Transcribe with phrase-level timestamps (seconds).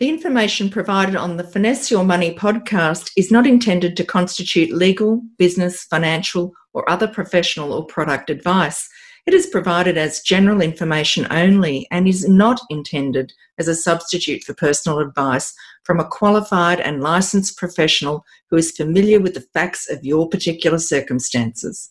[0.00, 5.20] The information provided on the Finesse Your Money podcast is not intended to constitute legal,
[5.36, 8.88] business, financial, or other professional or product advice.
[9.26, 14.54] It is provided as general information only and is not intended as a substitute for
[14.54, 15.52] personal advice
[15.84, 20.78] from a qualified and licensed professional who is familiar with the facts of your particular
[20.78, 21.90] circumstances.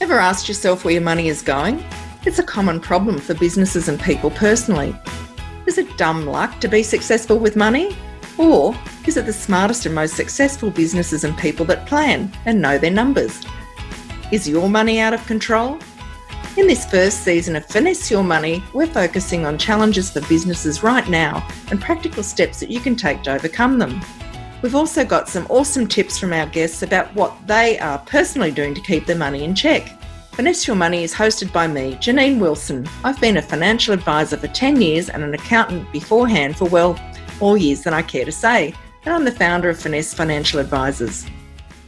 [0.00, 1.84] Ever asked yourself where your money is going?
[2.26, 4.94] It's a common problem for businesses and people personally.
[5.66, 7.96] Is it dumb luck to be successful with money?
[8.36, 12.76] Or is it the smartest and most successful businesses and people that plan and know
[12.76, 13.40] their numbers?
[14.30, 15.78] Is your money out of control?
[16.58, 21.08] In this first season of Finesse Your Money, we're focusing on challenges for businesses right
[21.08, 23.98] now and practical steps that you can take to overcome them.
[24.60, 28.74] We've also got some awesome tips from our guests about what they are personally doing
[28.74, 29.96] to keep their money in check.
[30.40, 32.88] Finesse Your Money is hosted by me, Janine Wilson.
[33.04, 36.98] I've been a financial advisor for 10 years and an accountant beforehand for, well,
[37.42, 38.72] more years than I care to say.
[39.04, 41.26] And I'm the founder of Finesse Financial Advisors.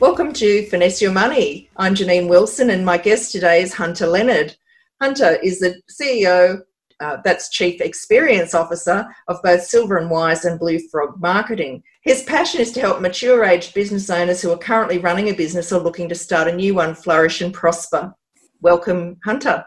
[0.01, 1.71] Welcome to Finesse Your Money.
[1.79, 4.55] I'm Janine Wilson, and my guest today is Hunter Leonard.
[5.01, 6.61] Hunter is the CEO,
[7.01, 11.83] uh, that's Chief Experience Officer of both Silver and Wise and Blue Frog Marketing.
[12.03, 15.73] His passion is to help mature age business owners who are currently running a business
[15.73, 18.15] or looking to start a new one flourish and prosper.
[18.63, 19.65] Welcome, Hunter.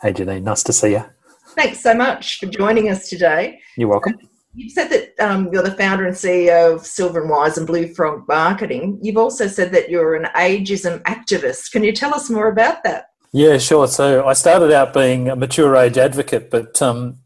[0.00, 0.42] Hey, Janine.
[0.42, 1.04] Nice to see you.
[1.50, 3.60] Thanks so much for joining us today.
[3.76, 4.18] You're welcome.
[4.52, 7.94] You've said that um, you're the founder and CEO of Silver and Wise and Blue
[7.94, 8.98] Frog Marketing.
[9.00, 11.70] You've also said that you're an ageism activist.
[11.70, 13.10] Can you tell us more about that?
[13.32, 13.86] Yeah, sure.
[13.86, 17.18] So I started out being a mature age advocate, but um,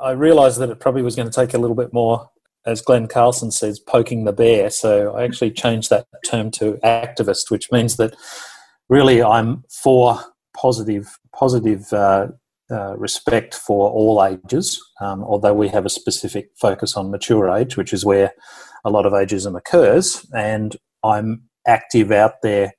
[0.00, 2.30] I realised that it probably was going to take a little bit more,
[2.66, 4.70] as Glenn Carlson says, poking the bear.
[4.70, 8.16] So I actually changed that term to activist, which means that
[8.88, 12.28] really I'm for positive positive uh,
[12.70, 17.76] uh, respect for all ages, um, although we have a specific focus on mature age,
[17.76, 18.32] which is where
[18.84, 20.24] a lot of ageism occurs.
[20.34, 22.72] And I'm active out there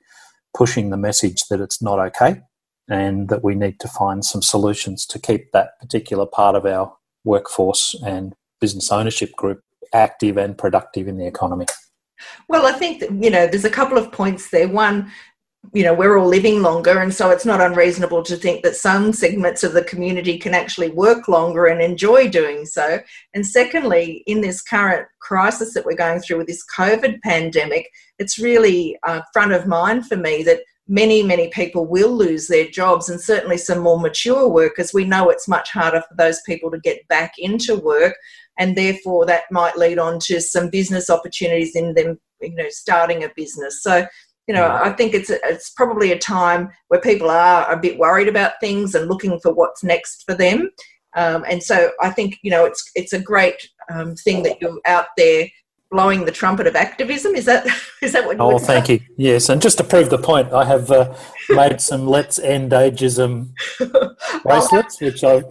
[0.55, 2.41] pushing the message that it's not okay
[2.89, 6.95] and that we need to find some solutions to keep that particular part of our
[7.23, 9.61] workforce and business ownership group
[9.93, 11.65] active and productive in the economy.
[12.47, 14.67] Well, I think that, you know, there's a couple of points there.
[14.67, 15.11] One,
[15.73, 19.13] you know we're all living longer and so it's not unreasonable to think that some
[19.13, 22.99] segments of the community can actually work longer and enjoy doing so.
[23.33, 27.89] And secondly in this current crisis that we're going through with this covid pandemic
[28.19, 32.67] it's really uh, front of mind for me that many many people will lose their
[32.67, 34.93] jobs and certainly some more mature workers.
[34.93, 38.15] We know it's much harder for those people to get back into work
[38.59, 43.23] and therefore that might lead on to some business opportunities in them you know starting
[43.23, 43.81] a business.
[43.81, 44.05] So
[44.47, 48.27] you know, I think it's it's probably a time where people are a bit worried
[48.27, 50.69] about things and looking for what's next for them.
[51.15, 54.79] Um, and so I think you know it's it's a great um, thing that you're
[54.85, 55.47] out there
[55.91, 57.35] blowing the trumpet of activism.
[57.35, 57.65] Is that
[58.01, 58.37] is that what?
[58.37, 58.99] You oh, thank you.
[59.17, 61.15] Yes, and just to prove the point, I have uh,
[61.49, 63.51] made some "Let's End Ageism"
[64.43, 65.43] bracelets, which I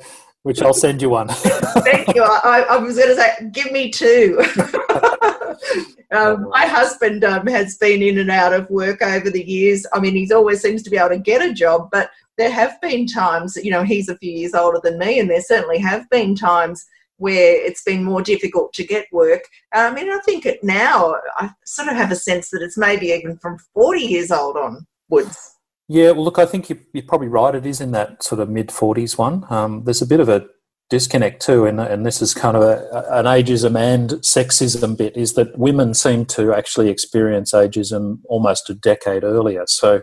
[0.44, 1.28] which I'll send you one.
[1.28, 2.22] Thank you.
[2.22, 4.38] I, I was going to say, give me two.
[6.14, 9.86] um, my husband um, has been in and out of work over the years.
[9.94, 12.78] I mean, he's always seems to be able to get a job, but there have
[12.82, 16.08] been times, you know, he's a few years older than me, and there certainly have
[16.10, 16.84] been times
[17.16, 19.44] where it's been more difficult to get work.
[19.72, 23.06] I mean, I think it now, I sort of have a sense that it's maybe
[23.06, 25.53] even from 40 years old onwards.
[25.88, 27.54] Yeah, well, look, I think you, are probably right.
[27.54, 29.44] It is in that sort of mid 40s one.
[29.50, 30.46] Um, there's a bit of a
[30.88, 35.34] disconnect too, and, and this is kind of a, an ageism and sexism bit, is
[35.34, 39.64] that women seem to actually experience ageism almost a decade earlier.
[39.66, 40.02] So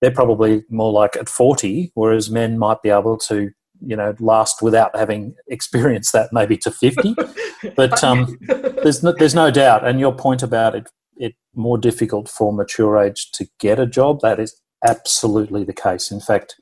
[0.00, 3.50] they're probably more like at 40, whereas men might be able to,
[3.80, 7.16] you know, last without having experienced that maybe to 50.
[7.74, 8.38] but um,
[8.82, 12.96] there's, no, there's no doubt, and your point about it, it more difficult for mature
[12.98, 16.10] age to get a job, that is absolutely the case.
[16.10, 16.56] In fact,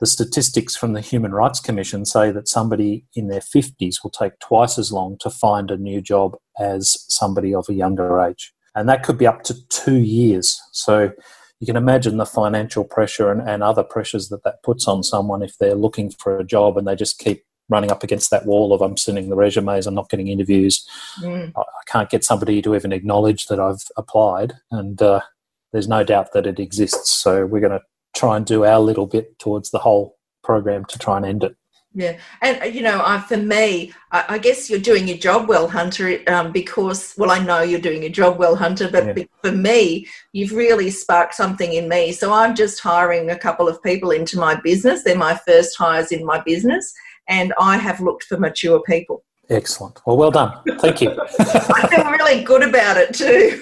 [0.00, 4.38] the statistics from the Human Rights Commission say that somebody in their 50s will take
[4.38, 8.52] twice as long to find a new job as somebody of a younger age.
[8.74, 10.60] And that could be up to two years.
[10.72, 11.12] So
[11.60, 15.42] you can imagine the financial pressure and, and other pressures that that puts on someone
[15.42, 18.72] if they're looking for a job and they just keep running up against that wall
[18.72, 20.84] of I'm sending the resumes, I'm not getting interviews,
[21.22, 21.52] mm.
[21.54, 24.54] I, I, can't get somebody to even acknowledge that I've applied.
[24.72, 25.20] And uh,
[25.72, 27.12] there's no doubt that it exists.
[27.12, 27.82] So we're going to
[28.14, 31.56] try and do our little bit towards the whole program to try and end it.
[31.92, 35.48] Yeah, and uh, you know, I, for me, I, I, guess you're doing your job
[35.48, 36.20] well, Hunter.
[36.28, 38.88] Um, because, well, I know you're doing your job well, Hunter.
[38.88, 39.24] But yeah.
[39.42, 42.12] for me, you've really sparked something in me.
[42.12, 45.02] So I'm just hiring a couple of people into my business.
[45.02, 46.92] They're my first hires in my business,
[47.26, 49.24] and I have looked for mature people.
[49.50, 50.00] Excellent.
[50.06, 50.56] Well, well done.
[50.78, 51.10] Thank you.
[51.40, 53.58] I feel really good about it too.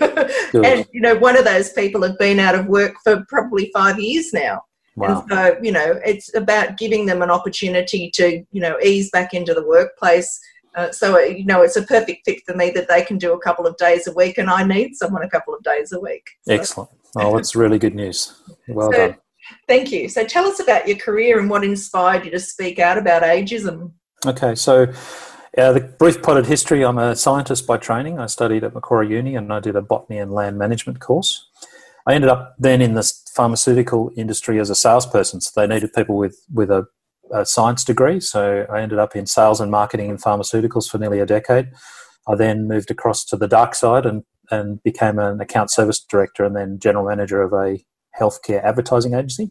[0.53, 0.65] Good.
[0.65, 3.99] And you know, one of those people have been out of work for probably five
[3.99, 4.63] years now.
[4.97, 5.21] Wow.
[5.21, 9.33] And so, you know, it's about giving them an opportunity to, you know, ease back
[9.33, 10.41] into the workplace.
[10.75, 13.41] Uh, so, you know, it's a perfect fit for me that they can do a
[13.41, 16.25] couple of days a week, and I need someone a couple of days a week.
[16.43, 16.55] So.
[16.55, 16.91] Excellent.
[17.17, 18.41] Oh, that's really good news.
[18.69, 19.17] Well so, done.
[19.67, 20.09] Thank you.
[20.09, 23.93] So, tell us about your career and what inspired you to speak out about ageism.
[24.27, 24.87] Okay, so
[25.57, 28.19] uh, the brief potted history I'm a scientist by training.
[28.19, 31.49] I studied at Macquarie Uni and I did a botany and land management course.
[32.07, 35.41] I ended up then in the pharmaceutical industry as a salesperson.
[35.41, 36.87] So they needed people with, with a,
[37.33, 38.21] a science degree.
[38.21, 41.69] So I ended up in sales and marketing in pharmaceuticals for nearly a decade.
[42.27, 46.45] I then moved across to the dark side and, and became an account service director
[46.45, 47.79] and then general manager of a
[48.19, 49.51] healthcare advertising agency.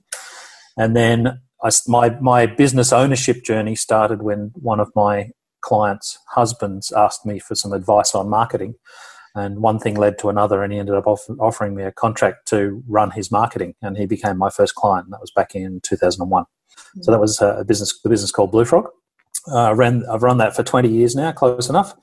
[0.77, 5.31] And then I, my, my business ownership journey started when one of my
[5.61, 8.75] clients' husbands asked me for some advice on marketing
[9.37, 12.47] and one thing led to another and he ended up off- offering me a contract
[12.47, 15.09] to run his marketing and he became my first client.
[15.11, 17.01] That was back in 2001 mm-hmm.
[17.01, 18.89] so that was a business the business called blue frog.
[19.49, 21.95] Uh, ran, i've run that for 20 years now close enough.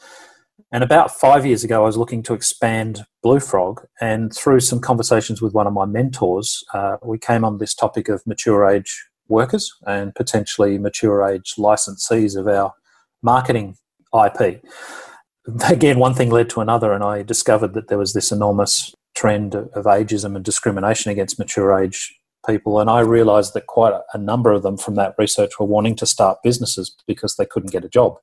[0.72, 4.80] And about five years ago i was looking to expand blue frog and through some
[4.80, 9.04] conversations with one of my mentors uh, we came on this topic of mature age
[9.28, 12.72] workers and potentially mature age licensees of our
[13.24, 13.76] marketing
[14.14, 14.62] ip
[15.64, 19.54] again, one thing led to another, and I discovered that there was this enormous trend
[19.54, 22.80] of ageism and discrimination against mature age people.
[22.80, 26.06] And I realized that quite a number of them from that research were wanting to
[26.06, 28.16] start businesses because they couldn't get a job.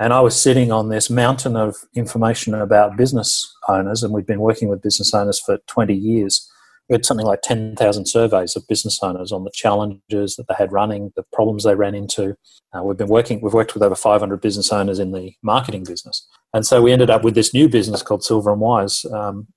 [0.00, 4.40] And I was sitting on this mountain of information about business owners, and we'd been
[4.40, 6.50] working with business owners for 20 years
[6.88, 10.72] we had something like 10,000 surveys of business owners on the challenges that they had
[10.72, 12.34] running, the problems they ran into.
[12.72, 16.26] Uh, we've been working, we've worked with over 500 business owners in the marketing business.
[16.54, 19.48] And so we ended up with this new business called Silver and Wise, um,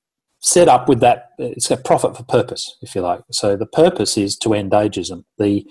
[0.41, 3.21] set up with that, it's a profit for purpose, if you like.
[3.31, 5.23] So the purpose is to end ageism.
[5.37, 5.65] The,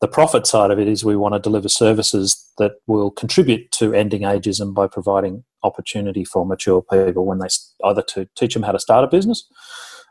[0.00, 3.94] the profit side of it is we want to deliver services that will contribute to
[3.94, 7.46] ending ageism by providing opportunity for mature people when they
[7.84, 9.46] either to teach them how to start a business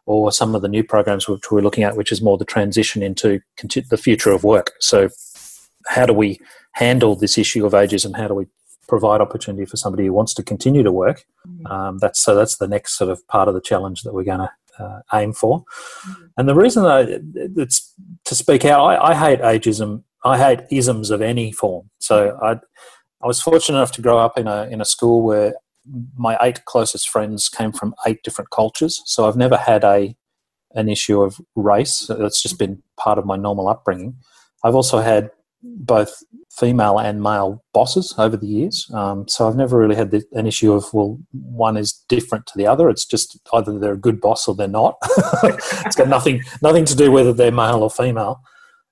[0.05, 3.01] or some of the new programs which we're looking at, which is more the transition
[3.01, 3.39] into
[3.89, 4.73] the future of work.
[4.79, 5.09] So,
[5.87, 6.39] how do we
[6.73, 8.15] handle this issue of ageism?
[8.17, 8.47] How do we
[8.87, 11.25] provide opportunity for somebody who wants to continue to work?
[11.47, 11.71] Mm.
[11.71, 14.39] Um, that's so that's the next sort of part of the challenge that we're going
[14.39, 15.63] to uh, aim for.
[16.07, 16.29] Mm.
[16.37, 17.93] And the reason that it's
[18.25, 20.03] to speak out, I, I, hate ageism.
[20.25, 21.89] I hate isms of any form.
[21.99, 22.53] So I,
[23.21, 25.53] I was fortunate enough to grow up in a in a school where
[26.15, 30.15] my eight closest friends came from eight different cultures, so I've never had a
[30.75, 32.09] an issue of race.
[32.09, 34.15] That's just been part of my normal upbringing.
[34.63, 35.29] I've also had
[35.61, 40.23] both female and male bosses over the years, um, so I've never really had the,
[40.33, 42.89] an issue of well, one is different to the other.
[42.89, 44.95] It's just either they're a good boss or they're not.
[45.43, 48.41] it's got nothing nothing to do whether they're male or female.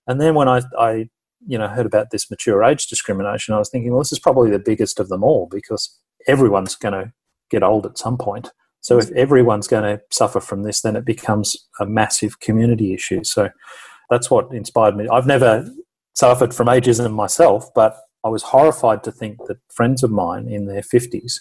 [0.08, 1.10] And then when I, I
[1.46, 4.52] you know heard about this mature age discrimination, I was thinking, well, this is probably
[4.52, 5.98] the biggest of them all because
[6.28, 7.14] everyone's going to
[7.50, 8.52] get old at some point.
[8.82, 13.24] So if everyone's going to suffer from this, then it becomes a massive community issue.
[13.24, 13.50] So
[14.10, 15.08] that's what inspired me.
[15.08, 15.70] I've never
[16.14, 20.66] suffered from ageism myself, but I was horrified to think that friends of mine in
[20.66, 21.34] their 50s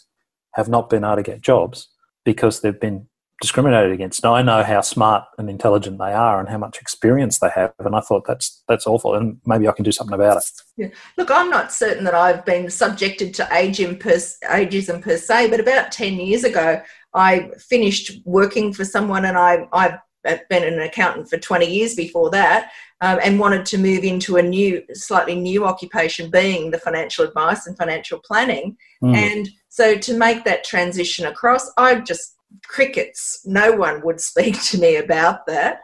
[0.55, 1.89] have not been able to get jobs
[2.25, 3.09] because they've been
[3.41, 4.23] discriminated against.
[4.23, 7.73] Now I know how smart and intelligent they are and how much experience they have,
[7.79, 10.45] and I thought that's that's awful, and maybe I can do something about it.
[10.77, 10.89] Yeah.
[11.17, 15.61] Look, I'm not certain that I've been subjected to ageism per, ageism per se, but
[15.61, 16.81] about ten years ago,
[17.15, 22.31] I finished working for someone, and I I've been an accountant for 20 years before
[22.31, 22.71] that
[23.01, 27.67] um, and wanted to move into a new slightly new occupation being the financial advice
[27.67, 29.15] and financial planning mm.
[29.15, 33.43] and so to make that transition across i just crickets.
[33.45, 35.81] No one would speak to me about that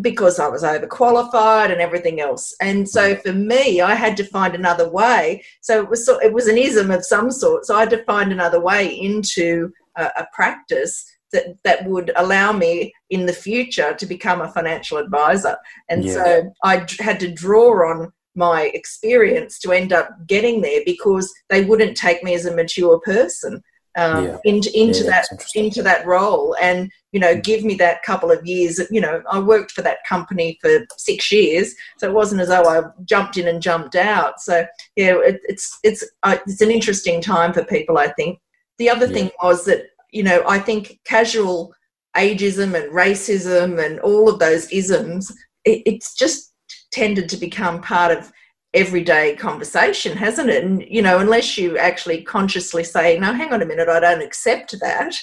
[0.00, 2.54] because I was overqualified and everything else.
[2.60, 5.44] And so for me, I had to find another way.
[5.60, 7.64] So it was it was an ism of some sort.
[7.64, 12.52] So I had to find another way into a, a practice that that would allow
[12.52, 15.56] me in the future to become a financial advisor.
[15.88, 16.12] And yeah.
[16.12, 21.64] so I had to draw on my experience to end up getting there because they
[21.64, 23.62] wouldn't take me as a mature person
[23.96, 24.36] um, yeah.
[24.44, 28.44] into into yeah, that into that role and you know give me that couple of
[28.44, 32.48] years you know i worked for that company for six years so it wasn't as
[32.48, 36.70] though i jumped in and jumped out so yeah it, it's it's uh, it's an
[36.70, 38.38] interesting time for people i think
[38.78, 39.12] the other yeah.
[39.12, 41.72] thing was that you know i think casual
[42.16, 45.30] ageism and racism and all of those isms
[45.64, 46.52] it, it's just
[46.92, 48.32] tended to become part of
[48.74, 50.64] everyday conversation, hasn't it?
[50.64, 54.22] And you know, unless you actually consciously say, "No, hang on a minute, I don't
[54.22, 55.14] accept that,"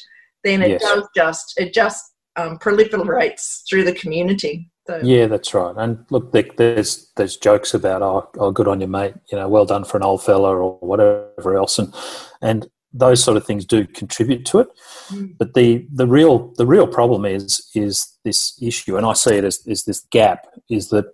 [0.44, 0.82] then it yes.
[0.82, 2.04] does just it just
[2.36, 4.70] um, proliferates through the community.
[4.88, 5.00] So.
[5.04, 5.76] Yeah, that's right.
[5.78, 9.14] And look, there's there's jokes about oh, oh, good on you, mate.
[9.32, 11.94] You know, well done for an old fella or whatever else, and
[12.42, 14.68] and those sort of things do contribute to it.
[15.10, 15.38] Mm.
[15.38, 19.44] But the the real the real problem is is this issue, and I see it
[19.44, 21.06] as is this gap is that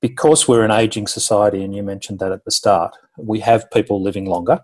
[0.00, 4.02] because we're an aging society, and you mentioned that at the start, we have people
[4.02, 4.60] living longer,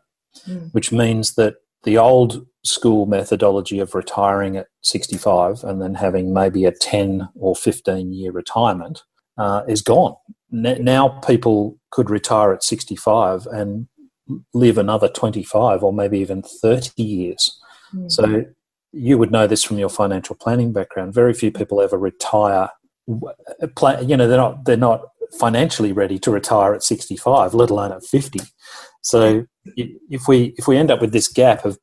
[0.47, 0.73] mm.
[0.73, 6.65] which means that the old school methodology of retiring at 65 and then having maybe
[6.65, 9.03] a 10 or 15 year retirement
[9.37, 10.15] uh, is gone.
[10.51, 13.87] now people could retire at 65 and
[14.55, 17.61] live another 25 or maybe even 30 years.
[17.95, 18.11] Mm.
[18.11, 18.45] So
[18.93, 21.13] you would know this from your financial planning background.
[21.13, 22.71] Very few people ever retire.
[23.07, 25.03] You know, they're not they're not
[25.39, 28.41] financially ready to retire at 65, let alone at 50.
[29.03, 31.79] So if we if we end up with this gap of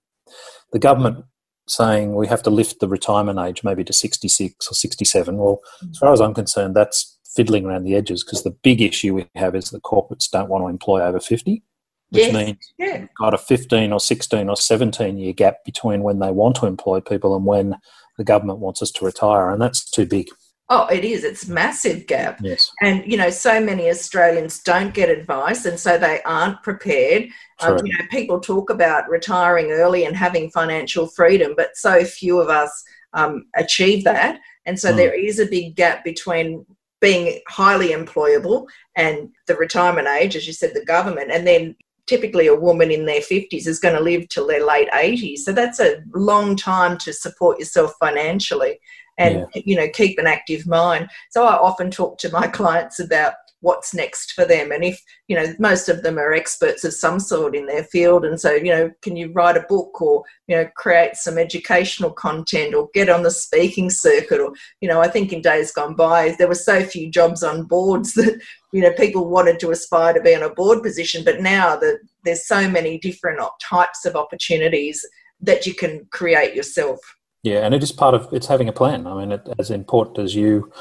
[0.72, 1.26] the government
[1.68, 5.98] saying we have to lift the retirement age maybe to 66 or 67, well, as
[5.98, 9.56] far as I'm concerned, that's fiddling around the edges because the big issue we have
[9.56, 11.64] is that corporates don't want to employ over 50
[12.12, 12.34] which yes.
[12.34, 13.06] means yeah.
[13.18, 17.00] got a 15 or 16 or 17 year gap between when they want to employ
[17.00, 17.78] people and when
[18.18, 20.28] the government wants us to retire and that's too big
[20.74, 21.26] Oh, it is.
[21.26, 22.40] It's massive gap.
[22.42, 22.72] Yes.
[22.82, 27.28] And you know, so many Australians don't get advice, and so they aren't prepared.
[27.60, 32.40] Um, you know, people talk about retiring early and having financial freedom, but so few
[32.40, 34.40] of us um, achieve that.
[34.66, 34.96] And so mm.
[34.96, 36.66] there is a big gap between
[37.02, 41.76] being highly employable and the retirement age, as you said, the government, and then
[42.08, 45.40] typically a woman in their 50s is going to live till their late 80s.
[45.40, 48.80] So that's a long time to support yourself financially
[49.22, 49.62] and yeah.
[49.66, 51.10] you know keep an active mind.
[51.30, 54.72] So i often talk to my clients about what's next for them.
[54.72, 58.26] And if you know most of them are experts of some sort in their field.
[58.26, 62.12] And so you know can you write a book or you know create some educational
[62.12, 64.40] content or get on the speaking circuit?
[64.40, 67.64] Or you know i think in days gone by there were so few jobs on
[67.64, 68.42] boards that
[68.74, 71.24] you know people wanted to aspire to be in a board position.
[71.24, 75.06] But now that there's so many different types of opportunities
[75.42, 77.00] that you can create yourself
[77.44, 79.08] yeah, and it is part of it's having a plan.
[79.08, 80.72] I mean, it, as important as you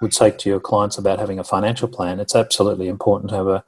[0.00, 3.46] would say to your clients about having a financial plan, it's absolutely important to have
[3.46, 3.64] a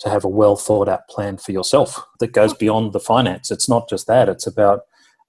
[0.00, 3.52] to have a well thought out plan for yourself that goes beyond the finance.
[3.52, 4.82] It's not just that; it's about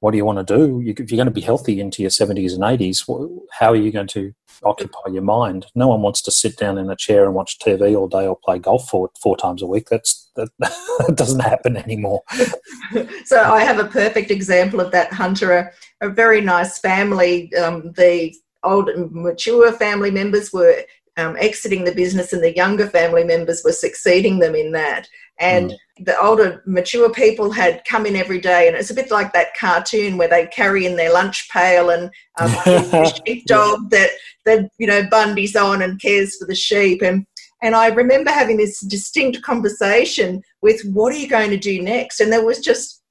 [0.03, 0.81] what do you want to do?
[0.85, 4.07] if you're going to be healthy into your 70s and 80s, how are you going
[4.07, 5.67] to occupy your mind?
[5.75, 8.37] No one wants to sit down in a chair and watch TV all day or
[8.37, 9.87] play golf four, four times a week.
[9.89, 12.21] That's that, that doesn't happen anymore.
[13.23, 15.53] so I have a perfect example of that, Hunter.
[16.01, 17.55] A, a very nice family.
[17.55, 20.83] Um, the old and mature family members were
[21.15, 25.07] um, exiting the business and the younger family members were succeeding them in that.
[25.39, 29.11] And mm the older mature people had come in every day and it's a bit
[29.11, 32.09] like that cartoon where they carry in their lunch pail and
[32.39, 34.09] um, the sheepdog that
[34.45, 37.01] that you know bundy's on and cares for the sheep.
[37.01, 37.25] And
[37.61, 42.19] and i remember having this distinct conversation with what are you going to do next?
[42.19, 43.03] And there was just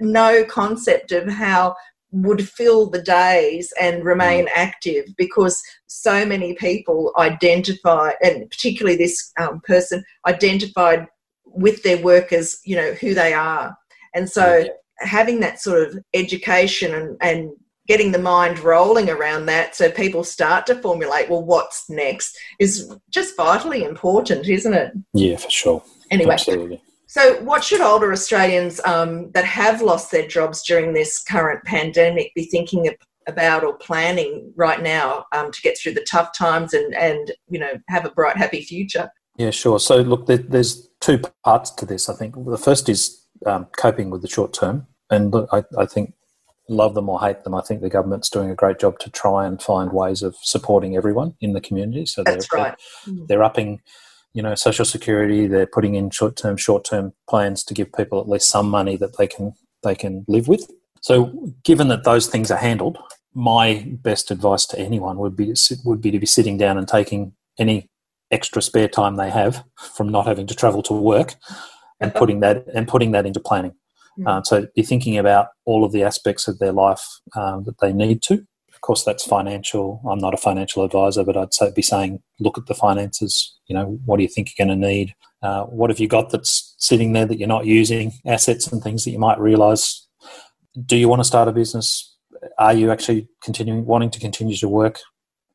[0.00, 1.74] no concept of how
[2.12, 4.50] would fill the days and remain mm.
[4.54, 11.06] active because so many people identify and particularly this um, person identified
[11.52, 13.76] with their workers, you know, who they are.
[14.14, 14.68] And so yeah.
[15.00, 17.50] having that sort of education and, and
[17.86, 22.94] getting the mind rolling around that so people start to formulate, well, what's next is
[23.10, 24.92] just vitally important, isn't it?
[25.12, 25.82] Yeah, for sure.
[26.10, 26.34] Anyway.
[26.34, 26.82] Absolutely.
[27.06, 32.32] So, what should older Australians um, that have lost their jobs during this current pandemic
[32.36, 32.94] be thinking
[33.26, 37.58] about or planning right now um, to get through the tough times and, and you
[37.58, 39.10] know have a bright, happy future?
[39.36, 39.80] Yeah, sure.
[39.80, 42.08] So, look, there's two parts to this.
[42.08, 45.86] I think the first is um, coping with the short term, and look, I, I,
[45.86, 46.14] think
[46.70, 49.46] love them or hate them, I think the government's doing a great job to try
[49.46, 52.06] and find ways of supporting everyone in the community.
[52.06, 52.78] So That's they're, right.
[53.06, 53.80] they're, they're upping,
[54.32, 55.46] you know, social security.
[55.46, 58.96] They're putting in short term, short term plans to give people at least some money
[58.96, 60.70] that they can they can live with.
[61.02, 62.98] So, given that those things are handled,
[63.34, 65.54] my best advice to anyone would be
[65.84, 67.89] would be to be sitting down and taking any
[68.30, 71.34] extra spare time they have from not having to travel to work
[72.00, 73.74] and putting that and putting that into planning
[74.26, 77.04] Uh, so be thinking about all of the aspects of their life
[77.36, 78.34] um, that they need to.
[78.74, 80.00] Of course, that's financial.
[80.08, 83.58] I'm not a financial advisor, but I'd say, be saying, look at the finances.
[83.66, 85.14] You know, what do you think you're going to need?
[85.42, 88.12] Uh, what have you got that's sitting there that you're not using?
[88.26, 90.06] Assets and things that you might realise.
[90.86, 92.16] Do you want to start a business?
[92.58, 95.00] Are you actually continuing wanting to continue to work?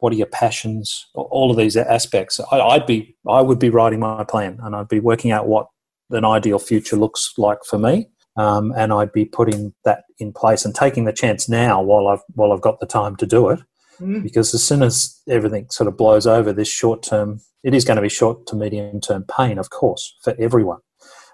[0.06, 1.08] What are your passions?
[1.16, 2.40] All of these aspects.
[2.52, 5.66] I, I'd be, I would be writing my plan, and I'd be working out what
[6.12, 8.08] an ideal future looks like for me.
[8.38, 12.22] Um, and I'd be putting that in place and taking the chance now while I've
[12.36, 13.62] while I've got the time to do it,
[14.00, 14.22] mm.
[14.22, 17.96] because as soon as everything sort of blows over, this short term it is going
[17.96, 20.82] to be short to medium term pain, of course, for everyone.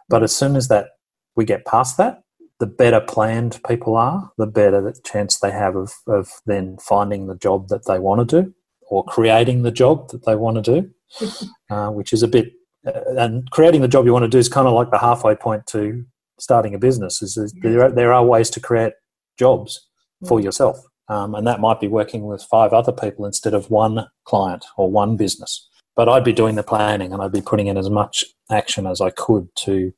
[0.07, 0.91] But as soon as that
[1.35, 2.21] we get past that,
[2.61, 7.27] the better planned people are, the better the chance they have of, of then finding
[7.27, 8.53] the job that they want to do
[8.91, 10.89] or creating the job that they want to do,
[11.69, 12.51] uh, which is a bit
[12.86, 15.36] uh, and creating the job you want to do is kind of like the halfway
[15.36, 16.03] point to
[16.39, 17.21] starting a business.
[17.21, 18.93] Is, there, are, there are ways to create
[19.39, 19.88] jobs
[20.27, 24.07] for yourself, um, and that might be working with five other people instead of one
[24.25, 25.67] client or one business.
[25.95, 29.00] But I'd be doing the planning and I'd be putting in as much action as
[29.01, 29.93] I could to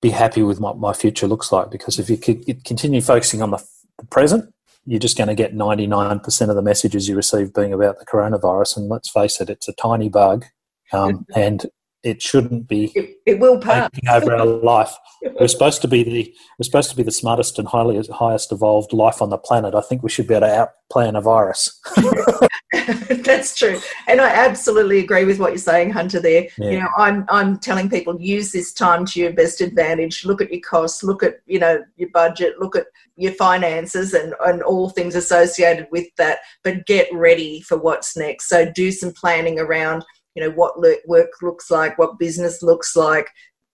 [0.00, 1.70] be happy with what my future looks like.
[1.70, 2.16] Because if you
[2.64, 3.64] continue focusing on the
[4.10, 4.52] present,
[4.84, 8.76] you're just going to get 99% of the messages you receive being about the coronavirus.
[8.76, 10.44] And let's face it, it's a tiny bug.
[10.92, 11.66] Um, and
[12.02, 13.90] it shouldn't be it, it will pass.
[14.10, 14.92] over our life.
[15.38, 18.92] We're supposed to be the we're supposed to be the smartest and highly highest evolved
[18.92, 19.74] life on the planet.
[19.74, 21.80] I think we should be able to outplan a virus.
[23.22, 23.78] That's true.
[24.08, 26.48] And i absolutely agree with what you're saying hunter there.
[26.58, 26.70] Yeah.
[26.70, 30.24] you know i'm i'm telling people use this time to your best advantage.
[30.24, 31.04] Look at your costs.
[31.04, 32.58] Look at you know your budget.
[32.58, 36.40] Look at your finances and, and all things associated with that.
[36.64, 38.48] But get ready for what's next.
[38.48, 40.04] So do some planning around
[40.34, 40.74] you know what
[41.06, 43.28] work looks like what business looks like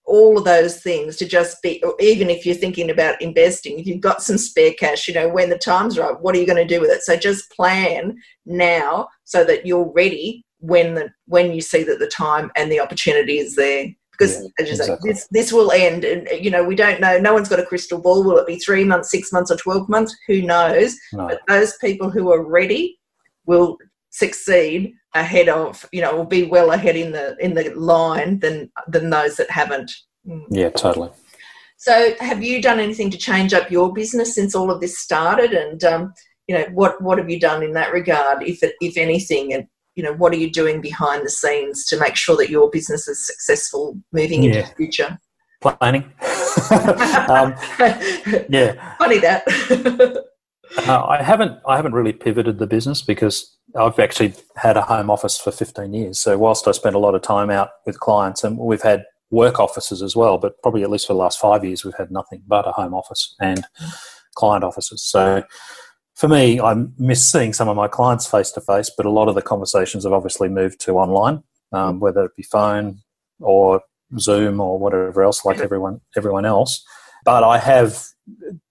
[0.05, 4.01] all of those things to just be even if you're thinking about investing if you've
[4.01, 6.73] got some spare cash you know when the time's right what are you going to
[6.73, 7.01] do with it?
[7.01, 12.07] So just plan now so that you're ready when the when you see that the
[12.07, 13.87] time and the opportunity is there.
[14.11, 14.95] Because yeah, exactly.
[14.95, 17.65] say, this this will end and you know we don't know no one's got a
[17.65, 18.23] crystal ball.
[18.23, 20.15] Will it be three months six months or 12 months?
[20.27, 20.95] Who knows?
[21.13, 21.27] No.
[21.27, 22.99] but those people who are ready
[23.45, 23.77] will
[24.11, 28.71] succeed ahead of you know will be well ahead in the in the line than
[28.87, 29.91] than those that haven't.
[30.27, 30.45] Mm.
[30.49, 31.09] yeah totally.
[31.77, 35.53] So have you done anything to change up your business since all of this started?
[35.53, 36.13] And um,
[36.47, 39.53] you know what what have you done in that regard if it, if anything?
[39.53, 42.69] And you know what are you doing behind the scenes to make sure that your
[42.69, 44.51] business is successful moving yeah.
[44.51, 45.17] into the future?
[45.61, 46.11] Planning.
[47.29, 47.53] Um,
[48.49, 48.95] yeah.
[48.97, 49.43] Funny that.
[50.77, 55.09] Uh, I haven't I haven't really pivoted the business because I've actually had a home
[55.09, 56.19] office for 15 years.
[56.21, 59.59] So whilst I spent a lot of time out with clients, and we've had work
[59.59, 62.43] offices as well, but probably at least for the last five years, we've had nothing
[62.47, 63.65] but a home office and
[64.35, 65.03] client offices.
[65.03, 65.43] So
[66.15, 69.27] for me, I miss seeing some of my clients face to face, but a lot
[69.27, 72.99] of the conversations have obviously moved to online, um, whether it be phone
[73.39, 73.81] or
[74.17, 76.83] Zoom or whatever else, like everyone everyone else.
[77.23, 78.03] But I have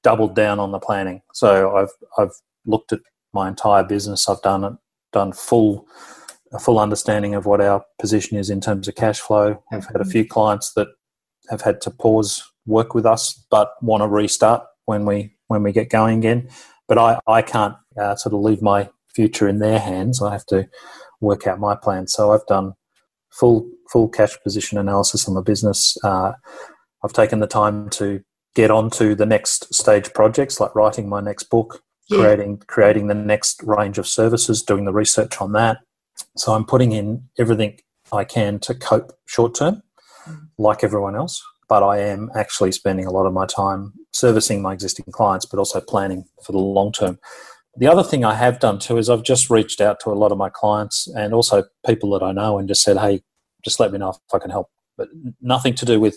[0.03, 1.23] doubled down on the planning.
[1.33, 2.35] So I've I've
[2.67, 3.01] looked at
[3.33, 4.29] my entire business.
[4.29, 4.73] I've done it
[5.13, 5.87] done full
[6.53, 9.63] a full understanding of what our position is in terms of cash flow.
[9.71, 10.89] We've had a few clients that
[11.51, 15.73] have had to pause work with us, but want to restart when we when we
[15.73, 16.49] get going again.
[16.87, 20.23] But I I can't uh, sort of leave my future in their hands.
[20.23, 20.69] I have to
[21.21, 22.07] work out my plan.
[22.07, 22.75] So I've done
[23.31, 25.97] full full cash position analysis on the business.
[26.05, 26.33] Uh,
[27.05, 28.23] I've taken the time to
[28.55, 32.21] get on to the next stage projects like writing my next book, yeah.
[32.21, 35.79] creating creating the next range of services, doing the research on that.
[36.37, 37.79] So I'm putting in everything
[38.13, 39.83] I can to cope short term,
[40.27, 40.49] mm.
[40.59, 41.43] like everyone else.
[41.69, 45.59] But I am actually spending a lot of my time servicing my existing clients, but
[45.59, 47.19] also planning for the long term.
[47.77, 50.33] The other thing I have done too is I've just reached out to a lot
[50.33, 53.23] of my clients and also people that I know and just said, hey,
[53.65, 54.71] just let me know if I can help.
[54.97, 55.09] But
[55.41, 56.17] nothing to do with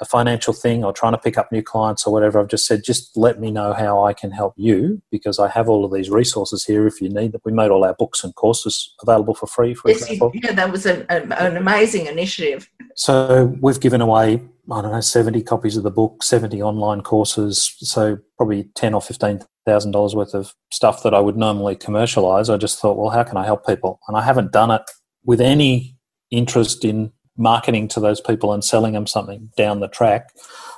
[0.00, 2.84] a financial thing or trying to pick up new clients or whatever, I've just said,
[2.84, 6.10] just let me know how I can help you because I have all of these
[6.10, 7.40] resources here if you need them.
[7.44, 10.32] We made all our books and courses available for free, for yes, example.
[10.34, 12.68] Yeah, that was an, an amazing initiative.
[12.94, 17.74] So we've given away, I don't know, 70 copies of the book, 70 online courses,
[17.78, 22.48] so probably 10 or 15,000 dollars worth of stuff that I would normally commercialize.
[22.48, 24.00] I just thought, well, how can I help people?
[24.08, 24.82] And I haven't done it
[25.24, 25.96] with any
[26.30, 30.30] interest in marketing to those people and selling them something down the track.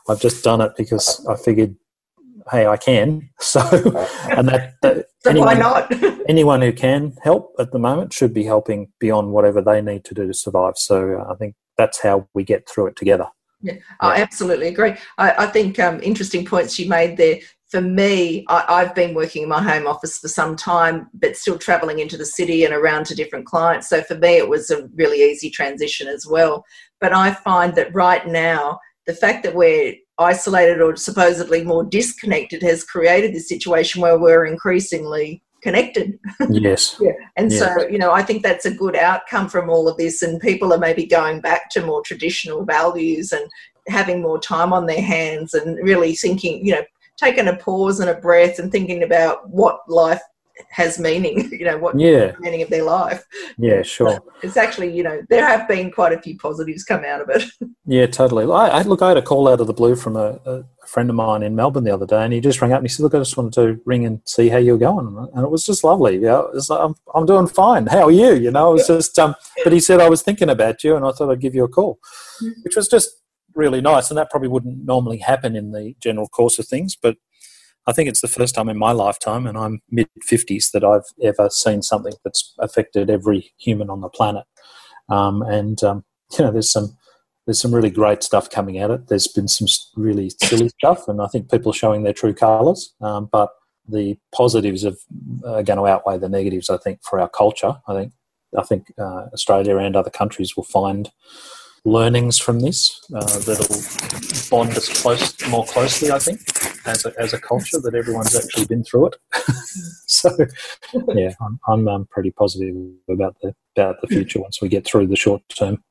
[0.09, 1.77] I've just done it because I figured,
[2.51, 3.31] hey, I can.
[3.41, 3.61] So,
[4.31, 5.93] and that, that so anyone, why not?
[6.29, 10.15] anyone who can help at the moment should be helping beyond whatever they need to
[10.15, 10.75] do to survive.
[10.77, 13.27] So, uh, I think that's how we get through it together.
[13.61, 14.95] Yeah, I absolutely agree.
[15.19, 17.39] I, I think um, interesting points you made there.
[17.69, 21.59] For me, I, have been working in my home office for some time, but still
[21.59, 23.91] traveling into the city and around to different clients.
[23.91, 26.65] So for me, it was a really easy transition as well.
[26.99, 32.63] But I find that right now, the fact that we're isolated or supposedly more disconnected
[32.63, 36.19] has created this situation where we're increasingly connected.
[36.49, 36.97] Yes.
[37.01, 37.13] yeah.
[37.37, 37.61] And yes.
[37.61, 40.23] so, you know, I think that's a good outcome from all of this.
[40.23, 43.49] And people are maybe going back to more traditional values and
[43.89, 46.83] having more time on their hands and really thinking, you know,
[47.19, 50.23] taking a pause and a breath and thinking about what life
[50.71, 52.33] has meaning, you know, what yeah.
[52.41, 53.25] meaning of their life.
[53.59, 54.21] Yeah, sure.
[54.43, 57.45] It's actually, you know, there have been quite a few positives come out of it.
[57.91, 58.45] Yeah, totally.
[58.45, 61.09] I, I look, I had a call out of the blue from a, a, friend
[61.09, 63.03] of mine in Melbourne the other day, and he just rang up and he said,
[63.03, 65.83] "Look, I just wanted to ring and see how you're going," and it was just
[65.85, 66.17] lovely.
[66.17, 67.87] Yeah, you know, like, I'm, I'm doing fine.
[67.87, 68.35] How are you?
[68.35, 69.19] You know, it was just.
[69.19, 71.65] Um, but he said I was thinking about you, and I thought I'd give you
[71.65, 71.99] a call,
[72.43, 72.61] mm-hmm.
[72.63, 73.09] which was just
[73.55, 74.11] really nice.
[74.11, 77.17] And that probably wouldn't normally happen in the general course of things, but
[77.89, 81.07] I think it's the first time in my lifetime, and I'm mid 50s, that I've
[81.23, 84.45] ever seen something that's affected every human on the planet.
[85.09, 86.05] Um, and um,
[86.39, 86.97] you know, there's some
[87.47, 89.09] there's some really great stuff coming at it.
[89.09, 92.93] There's been some really silly stuff, and I think people are showing their true colours.
[93.01, 93.49] Um, but
[93.89, 94.93] the positives are
[95.63, 96.69] going to outweigh the negatives.
[96.69, 98.13] I think for our culture, I think
[98.59, 101.11] I think uh, Australia and other countries will find
[101.89, 103.67] learnings from this uh, that'll
[104.51, 106.11] bond us close more closely.
[106.11, 106.41] I think
[106.87, 109.17] as a, as a culture that everyone's actually been through it.
[110.07, 110.31] so
[111.15, 112.75] yeah, I'm, I'm um, pretty positive
[113.09, 115.83] about the about the future once we get through the short term.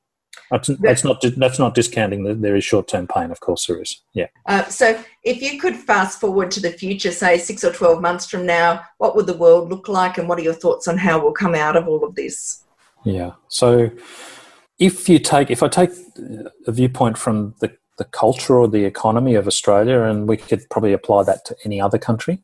[0.50, 3.30] That's, that's not that's not discounting that there is short term pain.
[3.30, 4.02] Of course, there is.
[4.14, 4.28] Yeah.
[4.46, 8.26] Uh, so, if you could fast forward to the future, say six or twelve months
[8.26, 11.20] from now, what would the world look like, and what are your thoughts on how
[11.20, 12.64] we'll come out of all of this?
[13.04, 13.32] Yeah.
[13.48, 13.90] So,
[14.78, 15.90] if you take if I take
[16.66, 20.92] a viewpoint from the, the culture or the economy of Australia, and we could probably
[20.92, 22.38] apply that to any other country,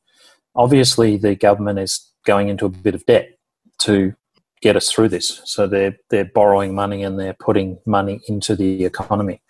[0.54, 3.38] obviously the government is going into a bit of debt
[3.78, 4.14] to
[4.60, 5.40] get us through this.
[5.44, 9.40] So they're they're borrowing money and they're putting money into the economy.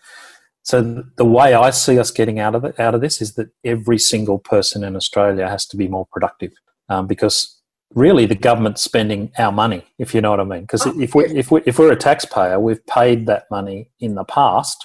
[0.63, 3.51] So the way I see us getting out of it, out of this is that
[3.65, 6.53] every single person in Australia has to be more productive,
[6.89, 7.54] um, because
[7.95, 10.63] really the government's spending our money, if you know what I mean.
[10.63, 14.15] Because oh, if we if we if we're a taxpayer, we've paid that money in
[14.15, 14.85] the past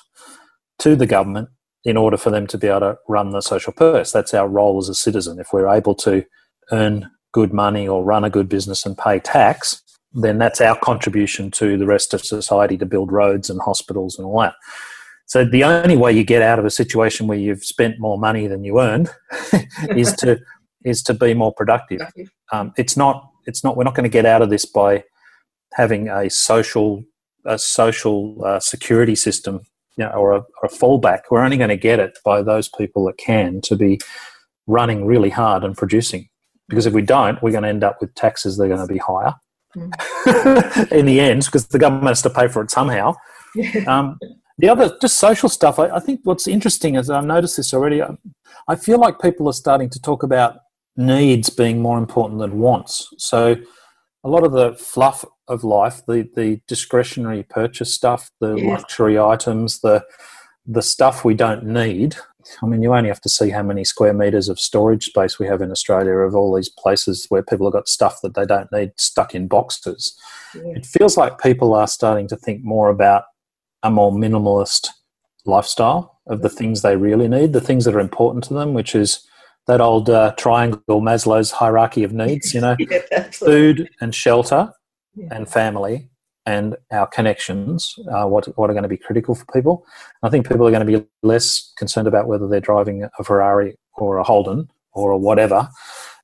[0.80, 1.50] to the government
[1.84, 4.12] in order for them to be able to run the social purse.
[4.12, 5.40] That's our role as a citizen.
[5.40, 6.26] If we're able to
[6.72, 9.82] earn good money or run a good business and pay tax,
[10.14, 14.26] then that's our contribution to the rest of society to build roads and hospitals and
[14.26, 14.56] all that.
[15.26, 18.48] So the only way you get out of a situation where you've spent more money
[18.48, 19.12] than you earned
[19.90, 20.40] is to
[20.86, 22.02] is to be more productive.
[22.52, 23.30] Um, it's not.
[23.46, 23.78] It's not.
[23.78, 25.04] We're not going to get out of this by
[25.74, 27.04] having a social
[27.46, 29.62] a social uh, security system,
[29.98, 31.22] you know, or a, or a fallback.
[31.32, 34.00] We're only going to get it by those people that can to be
[34.68, 36.30] running really hard and producing.
[36.68, 38.94] Because if we don't, we're going to end up with taxes that are going to
[38.94, 39.34] be higher
[39.76, 40.92] mm.
[40.92, 43.16] in the end, because the government has to pay for it somehow.
[43.88, 44.20] Um,
[44.60, 45.80] the other, just social stuff.
[45.80, 48.04] I, I, think what's interesting is I've noticed this already.
[48.04, 48.16] I,
[48.68, 50.60] I feel like people are starting to talk about
[51.00, 53.10] needs being more important than wants.
[53.18, 53.56] So
[54.24, 58.74] a lot of the fluff of life, the the discretionary purchase stuff, the yeah.
[58.74, 60.04] luxury items, the
[60.66, 62.18] the stuff we don't need.
[62.62, 65.48] I mean, you only have to see how many square meters of storage space we
[65.48, 68.72] have in Australia of all these places where people have got stuff that they don't
[68.72, 70.18] need stuck in boxes.
[70.54, 70.78] Yeah.
[70.78, 73.24] It feels like people are starting to think more about
[73.84, 74.88] a more minimalist
[75.46, 78.96] lifestyle of the things they really need, the things that are important to them, which
[78.96, 79.26] is
[79.70, 84.74] that old uh, triangle Maslow's hierarchy of needs, you know, yeah, food and shelter
[85.14, 85.28] yeah.
[85.32, 86.10] and family
[86.48, 89.86] and our connections, uh, what, what are going to be critical for people.
[90.24, 93.76] I think people are going to be less concerned about whether they're driving a Ferrari
[93.94, 95.70] or a Holden or a whatever.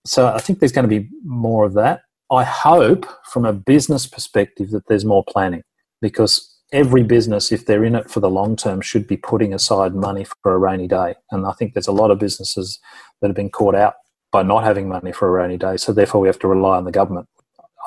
[0.07, 2.01] So I think there's going to be more of that.
[2.31, 5.61] I hope from a business perspective that there's more planning
[6.01, 9.95] because every business, if they're in it for the long term, should be putting aside
[9.95, 11.15] money for a rainy day.
[11.31, 12.79] And I think there's a lot of businesses
[13.21, 13.95] that have been caught out
[14.31, 15.77] by not having money for a rainy day.
[15.77, 17.27] So therefore, we have to rely on the government.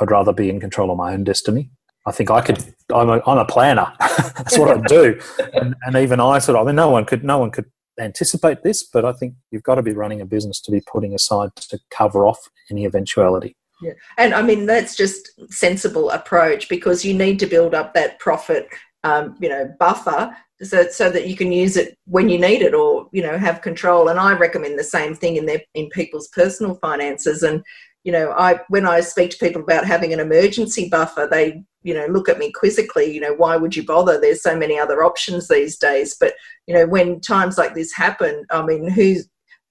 [0.01, 1.71] I'd rather be in control of my own destiny.
[2.07, 2.65] I think I could.
[2.95, 3.93] I'm a, I'm a planner.
[4.01, 5.21] That's what I do.
[5.53, 6.65] And, and even I sort of.
[6.65, 7.23] I mean, no one could.
[7.23, 7.67] No one could
[8.01, 11.13] anticipate this, but I think you've got to be running a business to be putting
[11.13, 13.57] aside to cover off any eventuality.
[13.83, 13.93] Yeah.
[14.17, 18.69] And I mean, that's just sensible approach because you need to build up that profit,
[19.05, 22.75] um, you know, buffer so, so that you can use it when you need it
[22.75, 24.09] or, you know, have control.
[24.09, 27.43] And I recommend the same thing in their, in people's personal finances.
[27.43, 27.63] And,
[28.05, 31.93] you know, I when I speak to people about having an emergency buffer, they you
[31.95, 33.13] know look at me quizzically.
[33.13, 34.19] You know, why would you bother?
[34.19, 36.17] There's so many other options these days.
[36.19, 36.35] But
[36.67, 39.29] you know, when times like this happen, I mean, who's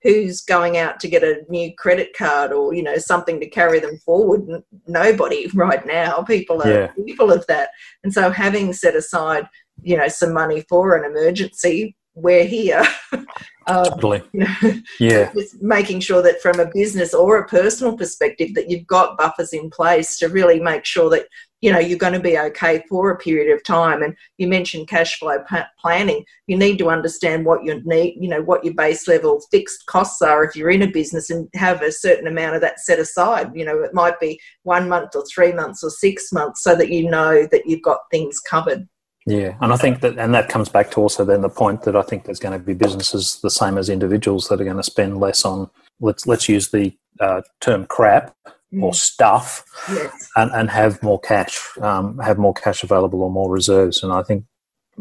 [0.07, 3.79] who's going out to get a new credit card or you know something to carry
[3.79, 6.21] them forward nobody right now.
[6.23, 6.87] People are yeah.
[7.05, 7.69] people of that.
[8.03, 9.47] And so having set aside
[9.83, 12.83] you know some money for an emergency we're here.
[13.69, 14.23] Um, totally.
[14.31, 15.33] you know, yeah.
[15.59, 19.69] making sure that from a business or a personal perspective that you've got buffers in
[19.69, 21.27] place to really make sure that
[21.61, 24.03] you know you're going to be okay for a period of time.
[24.03, 25.37] And you mentioned cash flow
[25.79, 26.23] planning.
[26.47, 30.21] You need to understand what you need you know what your base level fixed costs
[30.21, 33.51] are if you're in a business and have a certain amount of that set aside.
[33.55, 36.89] You know it might be one month or three months or six months so that
[36.89, 38.87] you know that you've got things covered.
[39.25, 41.97] Yeah and i think that and that comes back to also then the point that
[41.97, 44.83] i think there's going to be businesses the same as individuals that are going to
[44.83, 48.33] spend less on let's let's use the uh, term crap
[48.71, 48.95] more mm.
[48.95, 50.29] stuff yes.
[50.35, 54.03] and, and have more cash, um, have more cash available or more reserves.
[54.03, 54.45] And I think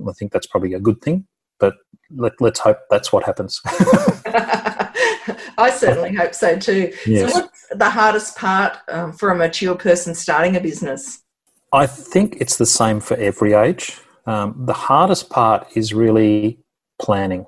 [0.08, 1.26] I think that's probably a good thing.
[1.58, 1.74] But
[2.14, 3.60] let, let's hope that's what happens.
[5.58, 6.92] I certainly hope so too.
[7.06, 7.32] Yes.
[7.32, 11.22] So, what's the hardest part um, for a mature person starting a business?
[11.72, 13.98] I think it's the same for every age.
[14.26, 16.58] Um, the hardest part is really
[17.00, 17.46] planning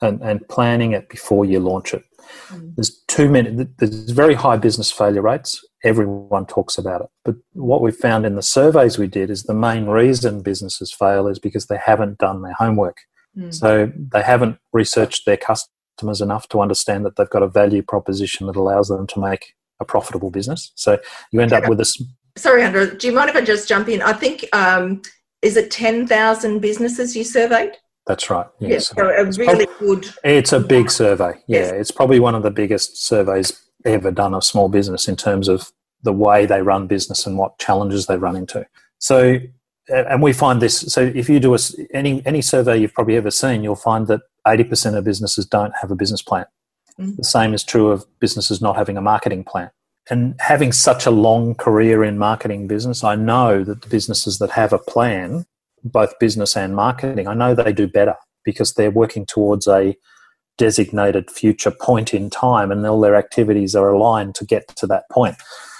[0.00, 2.04] and, and planning it before you launch it.
[2.48, 2.74] Mm.
[2.76, 3.66] There's too many.
[3.78, 5.64] There's very high business failure rates.
[5.84, 9.54] Everyone talks about it, but what we found in the surveys we did is the
[9.54, 12.98] main reason businesses fail is because they haven't done their homework.
[13.36, 13.54] Mm.
[13.54, 18.46] So they haven't researched their customers enough to understand that they've got a value proposition
[18.46, 20.72] that allows them to make a profitable business.
[20.74, 20.98] So
[21.30, 22.00] you end up with this.
[22.36, 22.96] Sorry, Andrew.
[22.96, 24.02] Do you mind if I just jump in?
[24.02, 25.02] I think um,
[25.42, 27.76] is it ten thousand businesses you surveyed?
[28.08, 28.46] That's right.
[28.58, 28.92] Yes.
[28.96, 30.14] Yeah, so a really probably, good.
[30.24, 31.34] It's a big survey.
[31.46, 31.72] Yeah, yes.
[31.72, 35.70] it's probably one of the biggest surveys ever done of small business in terms of
[36.02, 38.66] the way they run business and what challenges they run into.
[38.98, 39.38] So,
[39.88, 40.80] and we find this.
[40.80, 41.58] So, if you do a,
[41.92, 45.74] any any survey you've probably ever seen, you'll find that eighty percent of businesses don't
[45.78, 46.46] have a business plan.
[46.98, 47.16] Mm-hmm.
[47.16, 49.70] The same is true of businesses not having a marketing plan.
[50.10, 54.50] And having such a long career in marketing business, I know that the businesses that
[54.52, 55.44] have a plan
[55.84, 58.14] both business and marketing, I know they do better
[58.44, 59.96] because they're working towards a
[60.56, 65.04] designated future point in time and all their activities are aligned to get to that
[65.10, 65.36] point.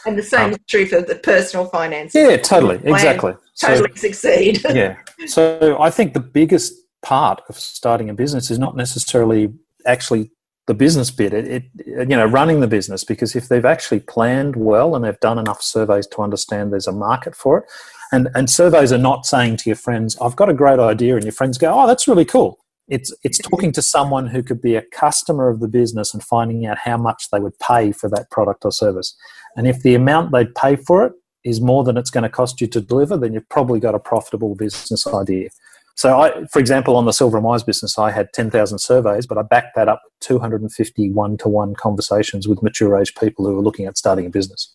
[0.07, 2.15] And the same um, is true for the personal finance.
[2.15, 3.35] Yeah, totally, exactly.
[3.61, 4.65] Totally so, succeed.
[4.71, 4.97] yeah.
[5.27, 9.53] So I think the biggest part of starting a business is not necessarily
[9.85, 10.31] actually
[10.67, 11.35] the business bit.
[11.35, 11.65] It, it,
[12.09, 15.63] you know, running the business because if they've actually planned well and they've done enough
[15.63, 17.65] surveys to understand there's a market for it,
[18.13, 21.25] and, and surveys are not saying to your friends, I've got a great idea, and
[21.25, 22.59] your friends go, Oh, that's really cool.
[22.89, 26.65] It's, it's talking to someone who could be a customer of the business and finding
[26.65, 29.15] out how much they would pay for that product or service.
[29.57, 31.13] And if the amount they'd pay for it
[31.45, 33.99] is more than it's going to cost you to deliver, then you've probably got a
[33.99, 35.51] profitable business idea.
[35.97, 39.37] So, I, for example, on the Silver and Wise business, I had 10,000 surveys, but
[39.37, 43.57] I backed that up with 250 one to one conversations with mature age people who
[43.57, 44.75] were looking at starting a business.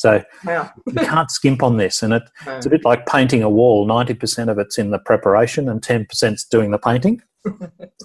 [0.00, 0.70] So wow.
[0.86, 2.02] you can't skimp on this.
[2.02, 2.56] And it, no.
[2.56, 6.32] it's a bit like painting a wall 90% of it's in the preparation and 10%
[6.32, 7.20] is doing the painting.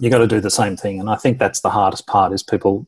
[0.02, 1.00] You've got to do the same thing.
[1.00, 2.86] And I think that's the hardest part is people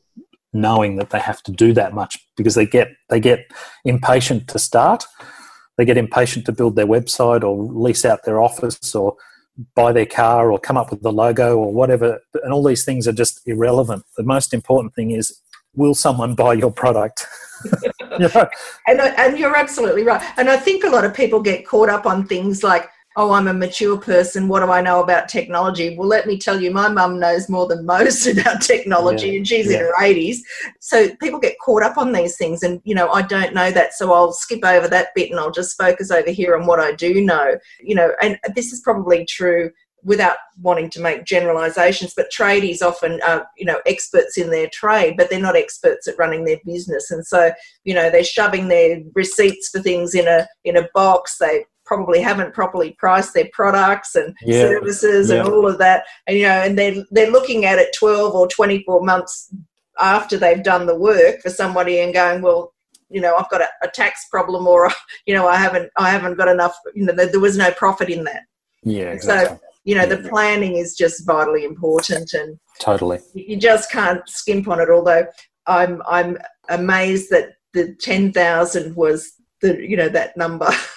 [0.52, 3.50] knowing that they have to do that much because they get they get
[3.84, 5.04] impatient to start
[5.76, 9.14] they get impatient to build their website or lease out their office or
[9.76, 13.06] buy their car or come up with the logo or whatever and all these things
[13.06, 15.38] are just irrelevant the most important thing is
[15.78, 17.26] will someone buy your product
[18.18, 18.48] yeah.
[18.86, 20.22] and, and you're absolutely right.
[20.36, 23.48] And I think a lot of people get caught up on things like, oh, I'm
[23.48, 24.46] a mature person.
[24.46, 25.96] What do I know about technology?
[25.96, 29.36] Well, let me tell you, my mum knows more than most about technology, yeah.
[29.38, 29.78] and she's yeah.
[29.78, 30.36] in her 80s.
[30.78, 33.94] So people get caught up on these things, and you know, I don't know that,
[33.94, 36.92] so I'll skip over that bit and I'll just focus over here on what I
[36.92, 37.56] do know.
[37.80, 39.72] You know, and this is probably true
[40.08, 45.14] without wanting to make generalizations, but tradies often are, you know, experts in their trade,
[45.18, 47.10] but they're not experts at running their business.
[47.10, 47.52] And so,
[47.84, 51.36] you know, they're shoving their receipts for things in a in a box.
[51.36, 54.62] They probably haven't properly priced their products and yeah.
[54.62, 55.40] services yeah.
[55.40, 56.04] and all of that.
[56.26, 59.54] And you know, and they're they're looking at it twelve or twenty four months
[60.00, 62.72] after they've done the work for somebody and going, well,
[63.10, 64.90] you know, I've got a, a tax problem, or
[65.26, 66.74] you know, I haven't I haven't got enough.
[66.94, 68.44] You know, there, there was no profit in that.
[68.84, 69.58] Yeah, exactly.
[69.58, 74.68] So you know, the planning is just vitally important, and totally, you just can't skimp
[74.68, 74.90] on it.
[74.90, 75.26] Although
[75.66, 76.38] I'm I'm
[76.68, 80.70] amazed that the ten thousand was the you know that number.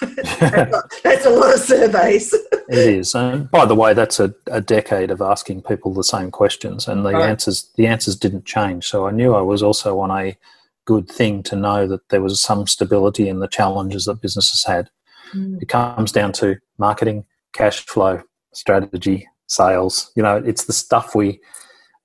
[1.02, 2.32] that's, a lot of surveys.
[2.32, 6.30] it is, and by the way, that's a, a decade of asking people the same
[6.30, 7.28] questions, and the right.
[7.28, 8.86] answers the answers didn't change.
[8.86, 10.36] So I knew I was also on a
[10.84, 14.90] good thing to know that there was some stability in the challenges that businesses had.
[15.34, 15.62] Mm.
[15.62, 20.10] It comes down to marketing, cash flow, strategy, sales.
[20.16, 21.40] You know, it's the stuff we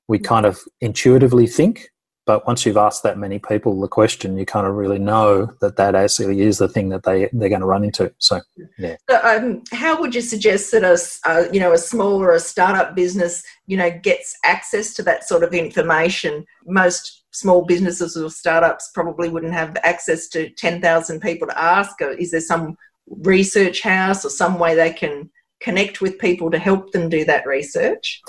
[0.07, 1.89] we kind of intuitively think,
[2.27, 5.77] but once you've asked that many people the question, you kind of really know that
[5.77, 8.13] that actually is the thing that they they're going to run into.
[8.17, 8.41] So,
[8.77, 8.97] yeah.
[9.09, 10.97] So, um, how would you suggest that a
[11.29, 15.23] uh, you know a small or a startup business you know gets access to that
[15.23, 16.45] sort of information?
[16.65, 21.95] Most small businesses or startups probably wouldn't have access to ten thousand people to ask.
[22.01, 26.91] Is there some research house or some way they can connect with people to help
[26.91, 28.21] them do that research?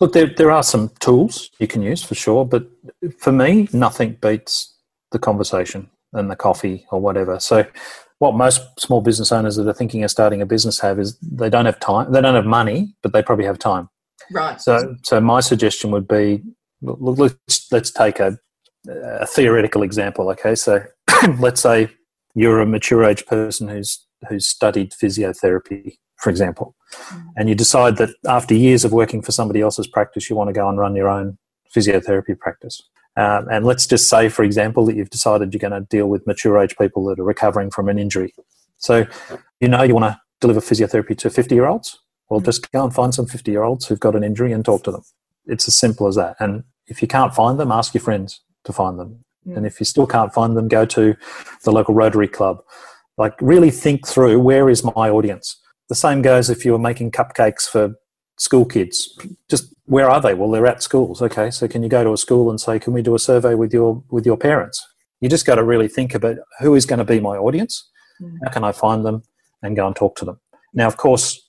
[0.00, 2.66] Look, there, there are some tools you can use for sure, but
[3.18, 4.74] for me, nothing beats
[5.12, 7.38] the conversation and the coffee or whatever.
[7.40, 7.66] So,
[8.18, 11.50] what most small business owners that are thinking of starting a business have is they
[11.50, 13.88] don't have time, they don't have money, but they probably have time.
[14.32, 14.60] Right.
[14.60, 16.42] So, so my suggestion would be
[16.80, 18.38] let's, let's take a,
[18.88, 20.30] a theoretical example.
[20.30, 20.84] Okay, so
[21.38, 21.88] let's say
[22.34, 27.22] you're a mature age person who's who's studied physiotherapy for example, mm.
[27.36, 30.54] and you decide that after years of working for somebody else's practice, you want to
[30.54, 31.36] go and run your own
[31.76, 32.82] physiotherapy practice.
[33.16, 36.26] Um, and let's just say, for example, that you've decided you're going to deal with
[36.26, 38.34] mature age people that are recovering from an injury.
[38.78, 39.06] So,
[39.60, 41.98] you know, you want to deliver physiotherapy to 50 year olds?
[42.30, 42.46] Well, mm.
[42.46, 44.90] just go and find some 50 year olds who've got an injury and talk to
[44.90, 45.02] them.
[45.46, 46.36] It's as simple as that.
[46.40, 49.24] And if you can't find them, ask your friends to find them.
[49.46, 49.58] Mm.
[49.58, 51.14] And if you still can't find them, go to
[51.64, 52.62] the local Rotary Club.
[53.18, 55.60] Like, really think through where is my audience?
[55.88, 57.94] The same goes if you're making cupcakes for
[58.38, 59.18] school kids.
[59.48, 60.34] Just where are they?
[60.34, 61.20] Well, they're at schools.
[61.20, 63.54] Okay, so can you go to a school and say, "Can we do a survey
[63.54, 64.84] with your with your parents?"
[65.20, 67.90] You just got to really think about who is going to be my audience.
[68.20, 68.38] Mm.
[68.44, 69.22] How can I find them
[69.62, 70.40] and go and talk to them?
[70.72, 71.40] Now, of course,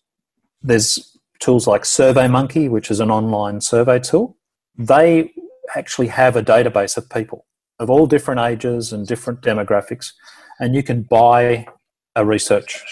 [0.61, 4.37] there's tools like SurveyMonkey, which is an online survey tool.
[4.77, 5.31] They
[5.75, 7.45] actually have a database of people
[7.79, 10.07] of all different ages and different demographics,
[10.59, 11.67] and you can buy
[12.15, 12.83] a research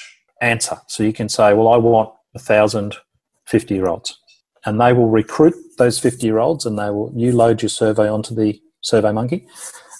[0.43, 0.77] answer.
[0.87, 2.95] So you can say, well, I want a thousand
[3.45, 4.17] 50 year olds.
[4.65, 8.07] And they will recruit those 50 year olds and they will, you load your survey
[8.07, 9.45] onto the SurveyMonkey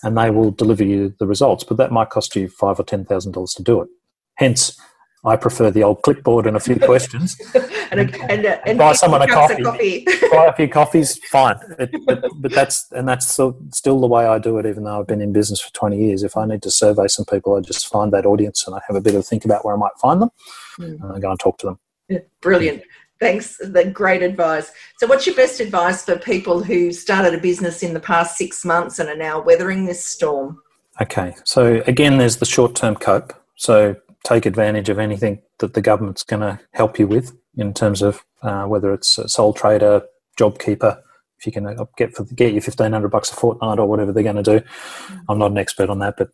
[0.03, 1.63] and they will deliver you the results.
[1.63, 3.89] But that might cost you five or $10,000 to do it.
[4.35, 4.79] Hence,
[5.25, 7.37] I prefer the old clipboard and a few questions.
[7.91, 9.63] and, a, and, a, and buy someone a coffee.
[9.63, 10.05] coffee.
[10.31, 11.55] buy a few coffees, fine.
[11.79, 14.65] It, but, but, that's and that's still, still the way I do it.
[14.65, 17.25] Even though I've been in business for twenty years, if I need to survey some
[17.25, 19.63] people, I just find that audience and I have a bit of a think about
[19.63, 20.29] where I might find them,
[20.77, 21.01] mm.
[21.01, 21.79] and I go and talk to them.
[22.09, 22.83] Yeah, brilliant.
[23.19, 23.57] Thanks.
[23.57, 24.71] The great advice.
[24.97, 28.65] So, what's your best advice for people who started a business in the past six
[28.65, 30.59] months and are now weathering this storm?
[31.01, 31.35] Okay.
[31.43, 33.33] So again, there's the short-term cope.
[33.55, 38.01] So take advantage of anything that the government's going to help you with in terms
[38.01, 40.03] of uh, whether it's a sole trader,
[40.37, 41.01] job keeper.
[41.39, 44.13] If you can uh, get for, get you fifteen hundred bucks a fortnight or whatever
[44.13, 44.65] they're going to do,
[45.27, 46.29] I'm not an expert on that, but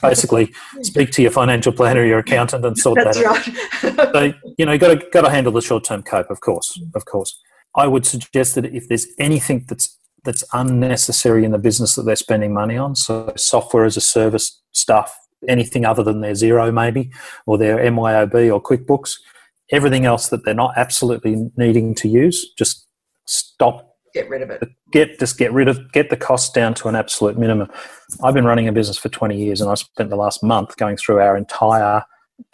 [0.00, 0.50] basically
[0.82, 3.98] speak to your financial planner, your accountant, and sort That's that right.
[3.98, 4.12] out.
[4.14, 6.80] so you know, you got to got to handle the short term cope, of course,
[6.94, 7.38] of course.
[7.74, 12.16] I would suggest that if there's anything that's that's unnecessary in the business that they're
[12.16, 15.14] spending money on, so software as a service stuff,
[15.48, 17.10] anything other than their Xero maybe
[17.46, 19.14] or their MYOB or QuickBooks.
[19.72, 22.86] Everything else that they're not absolutely needing to use, just
[23.26, 23.96] stop.
[24.14, 24.62] Get rid of it.
[24.92, 27.68] Get just get rid of get the cost down to an absolute minimum.
[28.22, 30.96] I've been running a business for 20 years, and I spent the last month going
[30.96, 32.02] through our entire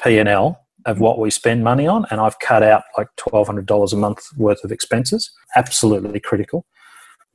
[0.03, 3.93] P and L of what we spend money on, and I've cut out like $1,200
[3.93, 5.31] a month worth of expenses.
[5.55, 6.65] Absolutely critical.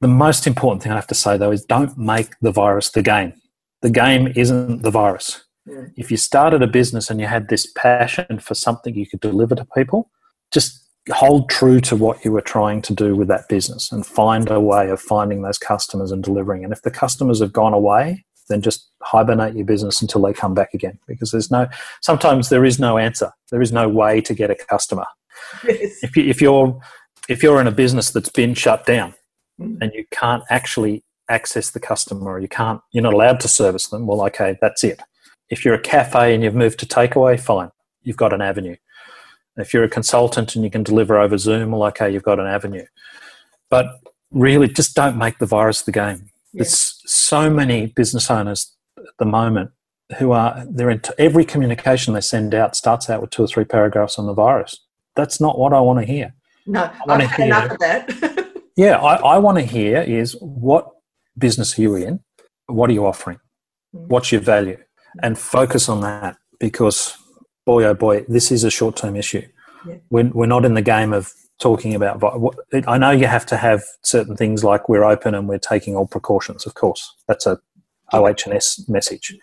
[0.01, 3.01] The most important thing I have to say though is don't make the virus the
[3.01, 3.33] game.
[3.87, 5.45] The game isn't the virus.
[5.65, 5.93] Mm.
[5.95, 9.55] If you started a business and you had this passion for something you could deliver
[9.55, 10.11] to people,
[10.51, 14.51] just hold true to what you were trying to do with that business and find
[14.51, 16.65] a way of finding those customers and delivering.
[16.65, 20.53] And if the customers have gone away, then just hibernate your business until they come
[20.53, 21.67] back again because there's no
[22.01, 25.05] sometimes there is no answer there is no way to get a customer
[25.65, 26.01] yes.
[26.01, 26.79] if, you, if you're
[27.27, 29.13] if you're in a business that's been shut down
[29.59, 29.77] mm.
[29.81, 33.87] and you can't actually access the customer or you can't you're not allowed to service
[33.87, 34.07] them.
[34.07, 35.01] Well okay that's it.
[35.49, 37.71] If you're a cafe and you've moved to takeaway fine
[38.03, 38.75] you've got an avenue.
[39.57, 42.47] If you're a consultant and you can deliver over zoom well okay you've got an
[42.47, 42.85] avenue.
[43.69, 43.87] But
[44.31, 46.29] really just don't make the virus the game.
[46.53, 46.63] Yeah.
[46.63, 49.71] there's so many business owners at the moment
[50.17, 53.65] who are they're in every communication they send out starts out with two or three
[53.65, 54.79] paragraphs on the virus.
[55.15, 56.33] That's not what i want to hear.
[56.65, 58.47] No i've had hear, enough of that.
[58.77, 60.91] Yeah i, I want to hear is what
[61.37, 62.19] business are you in?
[62.67, 63.39] What are you offering?
[63.95, 64.07] Mm.
[64.07, 64.77] What's your value?
[65.21, 67.17] And focus on that because,
[67.65, 69.43] boy, oh boy, this is a short term issue.
[69.85, 69.95] Yeah.
[70.09, 72.23] We're, we're not in the game of talking about.
[72.87, 76.07] I know you have to have certain things like we're open and we're taking all
[76.07, 77.15] precautions, of course.
[77.27, 77.59] That's a
[78.13, 79.35] OH&S message.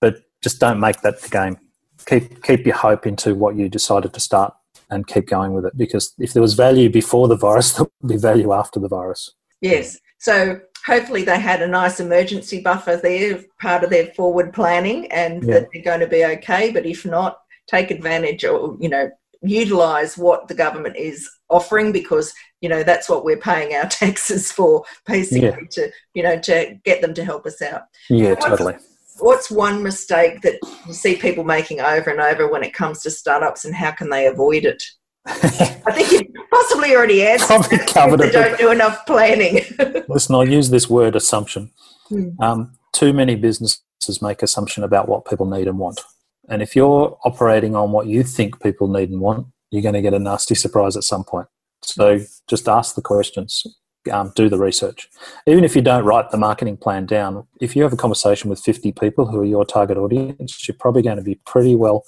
[0.00, 1.58] But just don't make that the game.
[2.06, 4.54] Keep keep your hope into what you decided to start
[4.90, 8.08] and keep going with it because if there was value before the virus, there will
[8.08, 9.32] be value after the virus.
[9.60, 9.98] Yes.
[10.18, 15.42] So hopefully they had a nice emergency buffer there, part of their forward planning, and
[15.42, 15.54] yeah.
[15.54, 16.70] that they're going to be okay.
[16.70, 19.10] But if not, take advantage or you know
[19.42, 24.50] utilize what the government is offering because you know that's what we're paying our taxes
[24.50, 25.56] for basically yeah.
[25.70, 28.74] to you know to get them to help us out yeah what's, totally
[29.18, 33.10] what's one mistake that you see people making over and over when it comes to
[33.10, 34.82] startups and how can they avoid it
[35.26, 37.46] I think you possibly already answered.
[37.68, 38.32] Probably covered it.
[38.32, 39.64] Don't do enough planning.
[40.08, 41.70] Listen, I'll use this word assumption.
[42.08, 42.30] Hmm.
[42.40, 43.82] Um, too many businesses
[44.22, 46.00] make assumption about what people need and want.
[46.48, 50.02] And if you're operating on what you think people need and want, you're going to
[50.02, 51.48] get a nasty surprise at some point.
[51.82, 53.64] So just ask the questions,
[54.10, 55.08] um, do the research.
[55.46, 58.60] Even if you don't write the marketing plan down, if you have a conversation with
[58.60, 62.04] 50 people who are your target audience, you're probably going to be pretty well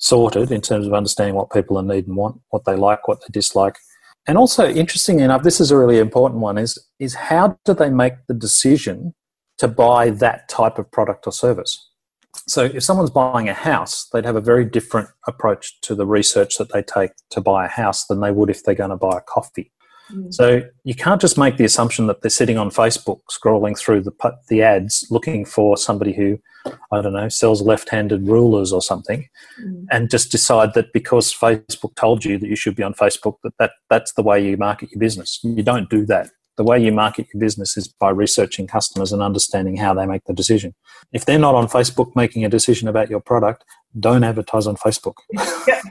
[0.00, 3.20] sorted in terms of understanding what people are need and want, what they like, what
[3.20, 3.76] they dislike.
[4.26, 7.90] And also, interestingly enough, this is a really important one: is is how do they
[7.90, 9.14] make the decision
[9.58, 11.86] to buy that type of product or service?
[12.46, 16.56] So, if someone's buying a house, they'd have a very different approach to the research
[16.58, 19.18] that they take to buy a house than they would if they're going to buy
[19.18, 19.72] a coffee.
[20.12, 20.32] Mm.
[20.32, 24.12] So, you can't just make the assumption that they're sitting on Facebook scrolling through the,
[24.48, 26.38] the ads looking for somebody who,
[26.92, 29.28] I don't know, sells left handed rulers or something
[29.62, 29.86] mm.
[29.90, 33.52] and just decide that because Facebook told you that you should be on Facebook, that,
[33.58, 35.40] that that's the way you market your business.
[35.42, 36.30] You don't do that
[36.60, 40.22] the way you market your business is by researching customers and understanding how they make
[40.26, 40.74] the decision.
[41.10, 43.64] If they're not on Facebook making a decision about your product,
[43.98, 45.14] don't advertise on Facebook.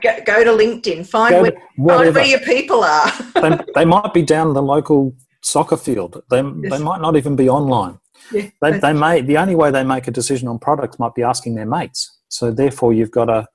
[0.02, 1.06] go, go, to LinkedIn.
[1.06, 3.12] Find, where, find where your people are.
[3.36, 6.22] they, they, might be down the local soccer field.
[6.30, 6.72] They, yes.
[6.72, 8.00] they might not even be online.
[8.32, 11.24] Yeah, they, they may the only way they make a decision on products might be
[11.24, 12.18] asking their mates.
[12.30, 13.47] So therefore, you've got to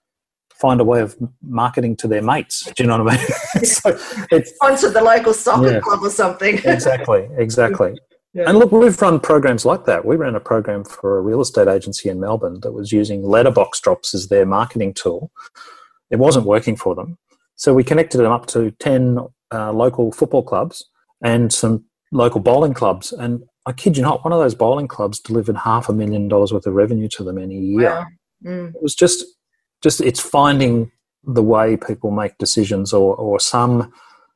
[0.60, 2.64] find a way of marketing to their mates.
[2.64, 3.26] Do you know what I mean?
[3.64, 3.90] so
[4.30, 6.58] it's, Sponsor the local soccer yeah, club or something.
[6.64, 7.94] exactly, exactly.
[8.34, 8.48] Yeah.
[8.48, 10.04] And look, we've run programs like that.
[10.04, 13.78] We ran a program for a real estate agency in Melbourne that was using letterbox
[13.80, 15.30] drops as their marketing tool.
[16.10, 17.16] It wasn't working for them.
[17.54, 19.18] So we connected them up to 10
[19.52, 20.84] uh, local football clubs
[21.22, 23.12] and some local bowling clubs.
[23.12, 26.52] And I kid you not, one of those bowling clubs delivered half a million dollars
[26.52, 27.90] worth of revenue to them in a year.
[27.90, 28.06] Wow.
[28.44, 28.74] Mm.
[28.74, 29.24] It was just
[29.82, 30.90] just it's finding
[31.22, 33.92] the way people make decisions or, or some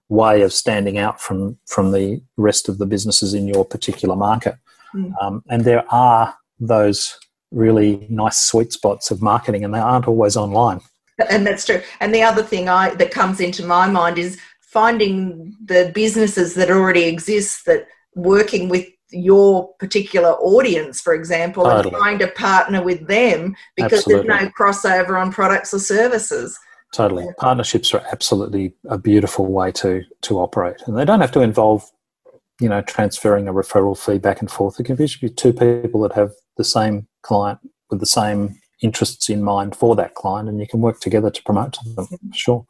[0.08, 4.56] way of standing out from from the rest of the businesses in your particular market.
[4.94, 5.12] Mm.
[5.20, 7.18] Um, and there are those
[7.50, 10.80] really nice sweet spots of marketing, and they aren't always online.
[11.28, 11.82] And that's true.
[11.98, 16.70] And the other thing I that comes into my mind is finding the businesses that
[16.70, 21.88] already exist that working with your particular audience, for example, totally.
[21.88, 24.28] and trying to partner with them because absolutely.
[24.28, 26.56] there's no crossover on products or services.
[26.94, 31.40] Totally, partnerships are absolutely a beautiful way to to operate, and they don't have to
[31.40, 31.90] involve,
[32.60, 34.80] you know, transferring a referral fee back and forth.
[34.80, 37.60] It can be two people that have the same client
[37.90, 41.42] with the same interests in mind for that client, and you can work together to
[41.42, 42.08] promote to them.
[42.32, 42.66] Sure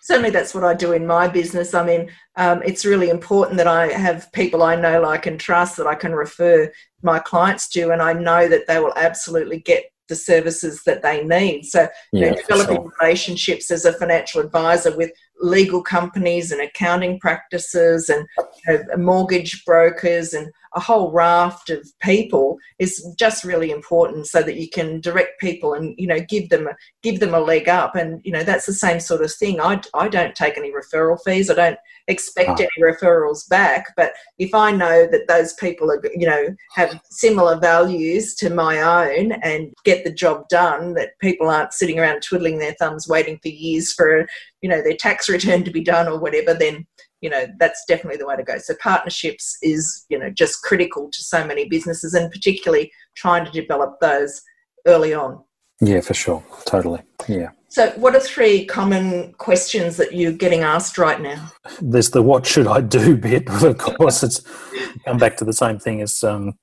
[0.00, 1.74] certainly that's what I do in my business.
[1.74, 5.76] I mean, um, it's really important that I have people I know, like, and trust
[5.76, 9.84] that I can refer my clients to, and I know that they will absolutely get
[10.10, 11.64] the services that they need.
[11.64, 12.92] So, yeah, you know, developing sure.
[13.00, 18.26] relationships as a financial advisor with legal companies and accounting practices and
[18.66, 24.42] you know, mortgage brokers and a whole raft of people is just really important so
[24.42, 26.68] that you can direct people and you know give them
[27.02, 29.80] give them a leg up and you know that's the same sort of thing i,
[29.94, 31.78] I don't take any referral fees i don't
[32.10, 32.82] expect any ah.
[32.82, 33.86] referrals back.
[33.96, 38.80] But if i know that those people are you know have similar values to my
[38.80, 43.38] own and get the job done that people aren't sitting around twiddling their thumbs waiting
[43.42, 44.26] for years for
[44.60, 46.86] you know their tax return to be done or whatever then
[47.20, 48.58] you know that's definitely the way to go.
[48.58, 53.50] So partnerships is you know just critical to so many businesses and particularly trying to
[53.50, 54.42] develop those
[54.86, 55.42] early on
[55.80, 56.42] yeah for sure.
[56.64, 57.02] Totally.
[57.28, 57.50] Yeah.
[57.68, 61.52] So what are three common questions that you're getting asked right now?
[61.80, 64.22] There's the what should i do bit of course.
[64.22, 64.42] It's
[65.04, 66.54] come back to the same thing as um,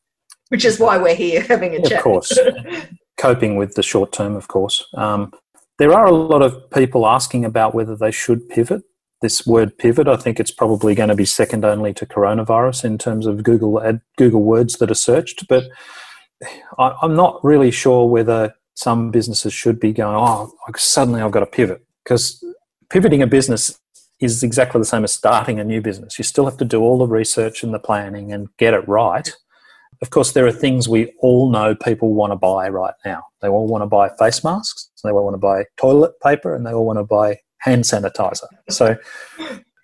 [0.50, 2.38] which is why we're here having a chat of course.
[3.18, 4.86] Coping with the short term of course.
[4.96, 5.32] Um,
[5.80, 8.84] there are a lot of people asking about whether they should pivot.
[9.22, 10.08] This word pivot.
[10.08, 13.82] I think it's probably going to be second only to coronavirus in terms of Google
[13.82, 15.48] ad, Google words that are searched.
[15.48, 15.66] But
[16.78, 21.40] I, am not really sure whether some businesses should be going, oh, suddenly I've got
[21.40, 22.44] to pivot because
[22.92, 23.80] pivoting a business
[24.22, 26.20] is exactly the same as starting a new business.
[26.20, 29.28] You still have to do all the research and the planning and get it right.
[30.04, 33.24] of course, there are things we all know people want to buy right now.
[33.42, 36.64] They all want to buy face masks, they all want to buy toilet paper, and
[36.64, 38.46] they all want to buy hand sanitizer.
[38.70, 38.96] So,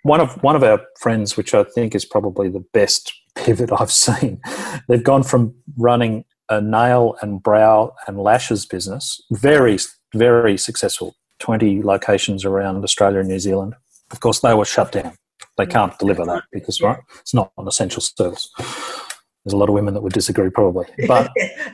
[0.04, 3.92] one of one of our friends, which I think is probably the best pivot I've
[3.92, 4.40] seen,
[4.88, 9.78] they've gone from running a nail and brow and lashes business, very
[10.14, 13.76] very successful, twenty locations around Australia and New Zealand.
[14.12, 15.16] Of course, they were shut down.
[15.58, 15.72] They mm.
[15.72, 18.50] can't deliver that because right, it's not an essential service.
[18.58, 21.32] There's a lot of women that would disagree, probably, but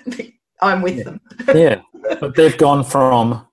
[0.62, 1.22] I'm with them.
[1.54, 1.82] yeah,
[2.20, 3.46] but they've gone from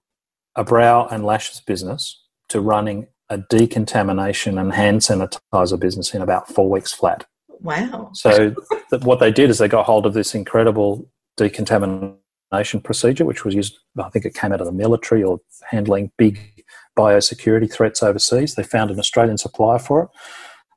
[0.54, 6.48] a brow and lashes business to running a decontamination and hand sanitizer business in about
[6.48, 7.26] four weeks flat.
[7.60, 8.10] Wow.
[8.14, 8.54] So
[8.90, 13.54] th- what they did is they got hold of this incredible decontamination procedure, which was
[13.54, 15.38] used, I think it came out of the military or
[15.68, 16.64] handling big
[16.96, 18.54] biosecurity threats overseas.
[18.54, 20.08] They found an Australian supplier for it.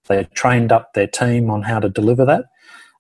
[0.08, 2.46] They trained up their team on how to deliver that.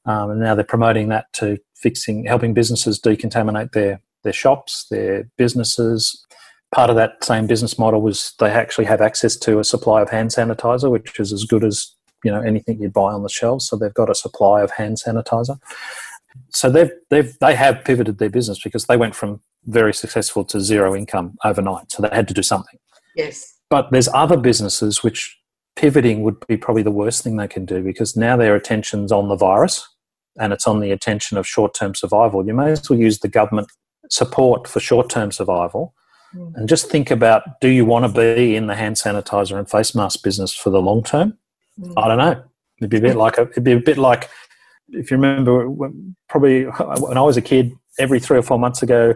[0.05, 5.29] Um, and now they're promoting that to fixing, helping businesses decontaminate their, their shops, their
[5.37, 6.25] businesses,
[6.71, 10.09] part of that same business model was they actually have access to a supply of
[10.09, 13.67] hand sanitizer, which is as good as you know anything you'd buy on the shelves.
[13.67, 15.59] So they've got a supply of hand sanitizer.
[16.49, 20.61] So they've they've they have pivoted their business because they went from very successful to
[20.61, 21.91] zero income overnight.
[21.91, 22.79] So they had to do something.
[23.15, 23.55] Yes.
[23.69, 25.37] But there's other businesses which
[25.75, 29.29] pivoting would be probably the worst thing they can do because now their attention's on
[29.29, 29.87] the virus
[30.39, 32.45] and it's on the attention of short term survival.
[32.45, 33.71] You may as well use the government
[34.09, 35.93] support for short term survival
[36.35, 36.55] Mm.
[36.55, 39.95] And just think about do you want to be in the hand sanitizer and face
[39.95, 41.37] mask business for the long term?
[41.97, 42.43] I don't know.
[42.79, 44.29] It'd be a bit like a, it'd be a bit like
[44.91, 48.81] if you remember when, probably when I was a kid, every three or four months
[48.81, 49.13] ago,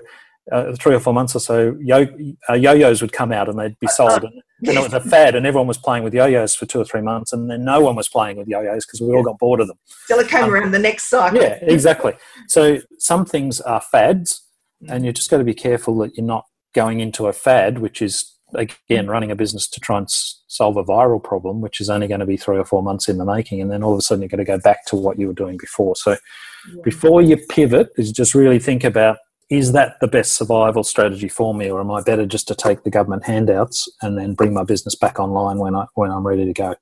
[0.51, 2.05] uh, three or four months or so, yo,
[2.49, 4.33] uh, yo-yos would come out and they'd be sold, and,
[4.67, 7.01] and, it was a fad, and everyone was playing with yo-yos for two or three
[7.01, 9.67] months, and then no one was playing with yo-yos because we all got bored of
[9.67, 9.77] them.
[10.07, 11.41] Till it came um, around the next cycle.
[11.41, 12.13] Yeah, exactly.
[12.49, 14.41] So some things are fads,
[14.89, 16.45] and you just got to be careful that you're not
[16.75, 20.83] going into a fad, which is again running a business to try and solve a
[20.83, 23.61] viral problem, which is only going to be three or four months in the making,
[23.61, 25.33] and then all of a sudden you're going to go back to what you were
[25.33, 25.95] doing before.
[25.95, 26.81] So, yeah.
[26.83, 29.17] before you pivot, is just really think about
[29.49, 32.83] is that the best survival strategy for me, or am I better just to take
[32.83, 36.45] the government handouts and then bring my business back online when I when I'm ready
[36.45, 36.75] to go?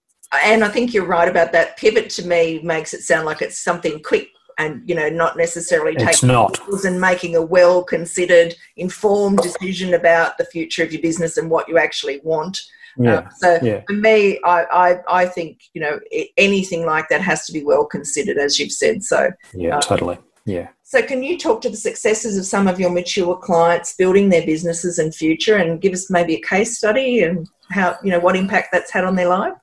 [0.44, 1.76] And I think you're right about that.
[1.78, 4.30] Pivot to me makes it sound like it's something quick
[4.62, 6.60] and you know not necessarily taking not.
[6.86, 11.68] and making a well considered informed decision about the future of your business and what
[11.68, 12.62] you actually want
[12.98, 13.20] yeah.
[13.20, 13.82] Um, so yeah.
[13.88, 16.00] for me I, I i think you know
[16.38, 20.18] anything like that has to be well considered as you've said so yeah um, totally
[20.46, 24.30] yeah so can you talk to the successes of some of your mature clients building
[24.30, 28.20] their businesses and future and give us maybe a case study and how you know
[28.20, 29.54] what impact that's had on their life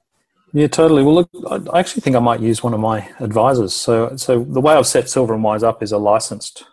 [0.53, 1.03] yeah, totally.
[1.03, 3.75] Well, look, I actually think I might use one of my advisors.
[3.75, 6.65] So, so the way I've set Silver and Wise up is a licensed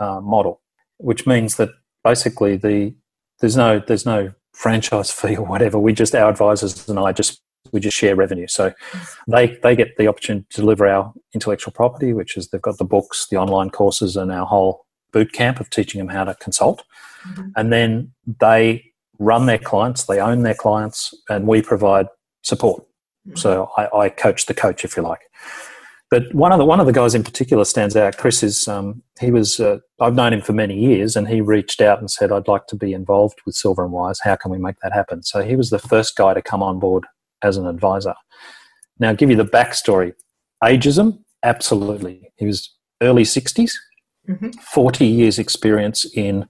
[0.00, 0.60] uh, model,
[0.98, 1.70] which means that
[2.02, 2.94] basically the
[3.40, 5.78] there's no there's no franchise fee or whatever.
[5.78, 7.40] We just our advisors and I just
[7.72, 8.46] we just share revenue.
[8.46, 8.72] So
[9.28, 12.84] they they get the opportunity to deliver our intellectual property, which is they've got the
[12.84, 16.82] books, the online courses, and our whole boot camp of teaching them how to consult.
[17.28, 17.48] Mm-hmm.
[17.56, 18.84] And then they
[19.18, 22.06] run their clients, they own their clients, and we provide
[22.42, 22.84] support.
[23.34, 25.20] So I, I coach the coach, if you like.
[26.10, 28.16] But one of the one of the guys in particular stands out.
[28.16, 31.80] Chris is um, he was uh, I've known him for many years, and he reached
[31.80, 34.18] out and said, "I'd like to be involved with Silver and Wise.
[34.20, 36.80] How can we make that happen?" So he was the first guy to come on
[36.80, 37.06] board
[37.42, 38.14] as an advisor.
[38.98, 40.12] Now, I'll give you the backstory.
[40.62, 42.32] Ageism, absolutely.
[42.36, 43.72] He was early 60s,
[44.28, 44.50] mm-hmm.
[44.50, 46.46] 40 years experience in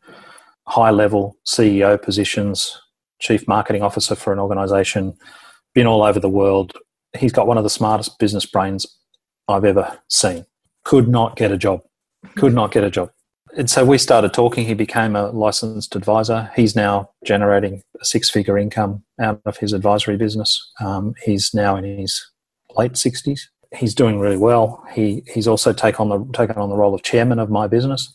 [0.67, 2.81] high level CEO positions,
[3.21, 5.15] chief marketing officer for an organization,
[5.75, 6.73] been all over the world.
[7.19, 8.87] He's got one of the smartest business brains
[9.49, 10.47] I've ever seen.
[10.85, 11.83] Could not get a job.
[12.37, 13.11] Could not get a job.
[13.57, 14.65] And so we started talking.
[14.65, 16.51] He became a licensed advisor.
[16.55, 20.71] He's now generating a six figure income out of his advisory business.
[20.81, 22.25] Um, he's now in his
[22.77, 23.41] late 60s.
[23.75, 24.85] He's doing really well.
[24.93, 28.13] He, he's also take on the, taken on the role of chairman of my business.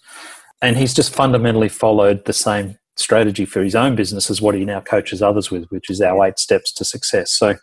[0.62, 4.66] And he's just fundamentally followed the same strategy for his own business is what he
[4.66, 7.32] now coaches others with, which is our eight steps to success.
[7.32, 7.56] So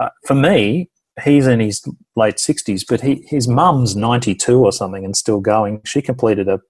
[0.00, 0.90] uh, for me,
[1.22, 1.82] he's in his
[2.16, 5.82] late 60s, but he, his mum's 92 or something and still going.
[5.84, 6.60] She completed a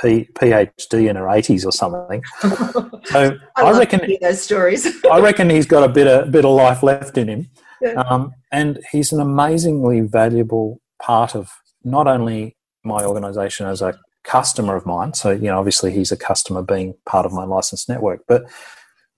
[0.00, 2.22] P, PhD in her 80s or something.
[3.08, 4.86] So I, I reckon those stories.
[5.10, 7.50] I reckon he's got a bit of bit of life left in him,
[7.80, 7.92] yeah.
[7.92, 11.50] um, and he's an amazingly valuable part of
[11.84, 12.54] not only
[12.84, 15.14] my organisation as a customer of mine.
[15.14, 18.44] So, you know, obviously he's a customer being part of my license network, but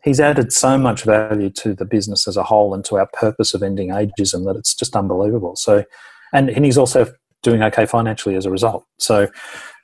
[0.03, 3.55] he's added so much value to the business as a whole and to our purpose
[3.55, 5.57] of ending ageism that it's just unbelievable.
[5.57, 5.85] So,
[6.33, 8.85] and, and he's also doing okay financially as a result.
[8.99, 9.29] So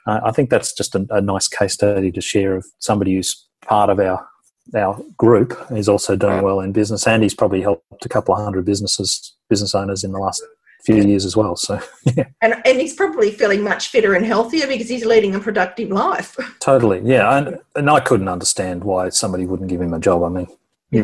[0.07, 3.47] uh, I think that's just a, a, nice case study to share of somebody who's
[3.63, 4.27] part of our
[4.75, 8.43] our group is also doing well in business, and he's probably helped a couple of
[8.43, 10.43] hundred businesses business owners in the last
[10.85, 11.57] few years as well.
[11.57, 11.81] So
[12.17, 15.91] yeah, and and he's probably feeling much fitter and healthier because he's leading a productive
[15.91, 16.37] life.
[16.61, 20.23] Totally, yeah, and and I couldn't understand why somebody wouldn't give him a job.
[20.23, 20.47] I mean,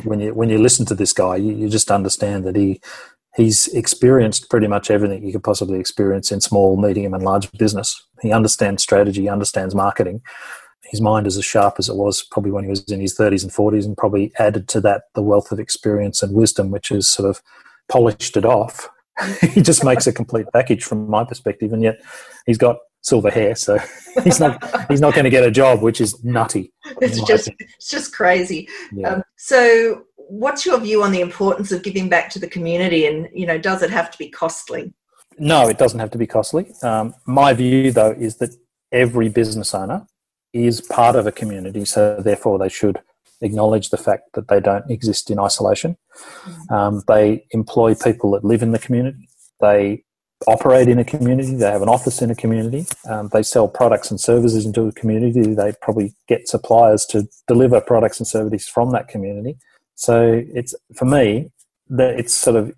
[0.04, 2.80] when you when you listen to this guy, you, you just understand that he
[3.36, 8.06] he's experienced pretty much everything you could possibly experience in small, medium, and large business.
[8.20, 10.22] He understands strategy, he understands marketing.
[10.84, 13.42] His mind is as sharp as it was probably when he was in his 30s
[13.42, 17.08] and 40s, and probably added to that the wealth of experience and wisdom, which has
[17.08, 17.42] sort of
[17.88, 18.88] polished it off.
[19.52, 22.00] he just makes a complete package from my perspective, and yet
[22.46, 23.78] he's got silver hair, so
[24.24, 26.72] he's not he's not going to get a job, which is nutty.
[27.00, 28.68] It's just it's just crazy.
[28.92, 29.08] Yeah.
[29.08, 33.28] Um, so what's your view on the importance of giving back to the community and
[33.34, 34.92] you know does it have to be costly
[35.38, 38.54] no it doesn't have to be costly um, my view though is that
[38.92, 40.06] every business owner
[40.52, 42.98] is part of a community so therefore they should
[43.42, 45.96] acknowledge the fact that they don't exist in isolation
[46.46, 46.70] mm.
[46.70, 49.28] um, they employ people that live in the community
[49.60, 50.02] they
[50.48, 54.10] operate in a community they have an office in a community um, they sell products
[54.10, 58.90] and services into a community they probably get suppliers to deliver products and services from
[58.90, 59.56] that community
[59.94, 61.50] so it's for me
[61.88, 62.72] that it's sort of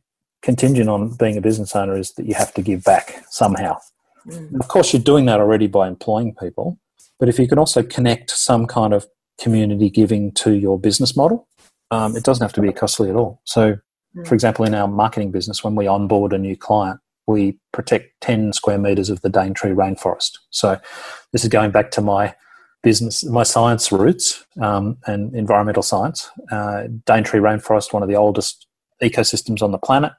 [0.44, 3.78] contingent on being a business owner is that you have to give back somehow.
[4.26, 4.60] Mm.
[4.60, 6.78] Of course, you're doing that already by employing people,
[7.18, 9.06] but if you can also connect some kind of
[9.40, 11.48] community giving to your business model,
[11.90, 13.40] um, it doesn't have to be costly at all.
[13.44, 13.76] So,
[14.16, 14.26] mm.
[14.26, 18.52] for example, in our marketing business, when we onboard a new client, we protect 10
[18.52, 20.38] square meters of the Daintree rainforest.
[20.50, 20.78] So,
[21.32, 22.34] this is going back to my
[22.82, 26.30] business, my science roots um, and environmental science.
[26.52, 28.66] Uh, Daintree Rainforest, one of the oldest
[29.02, 30.12] ecosystems on the planet,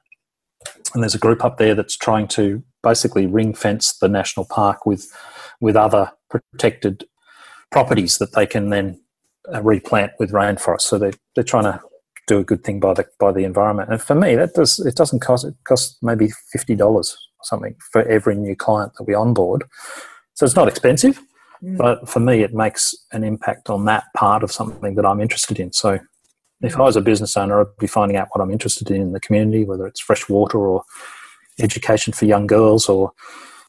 [0.92, 4.84] and there's a group up there that's trying to basically ring fence the national park
[4.84, 5.10] with
[5.60, 7.04] with other protected
[7.70, 9.00] properties that they can then
[9.52, 10.82] uh, replant with rainforest.
[10.82, 11.80] So they they're trying to
[12.26, 13.90] do a good thing by the by the environment.
[13.90, 17.76] And for me, that does it doesn't cost it costs maybe fifty dollars or something
[17.92, 19.64] for every new client that we onboard.
[20.34, 21.20] So it's not expensive.
[21.62, 21.78] Mm.
[21.78, 25.58] But for me, it makes an impact on that part of something that I'm interested
[25.58, 25.72] in.
[25.72, 25.98] So
[26.60, 29.12] if I was a business owner, I'd be finding out what I'm interested in in
[29.12, 30.82] the community, whether it's fresh water or
[31.58, 33.12] education for young girls or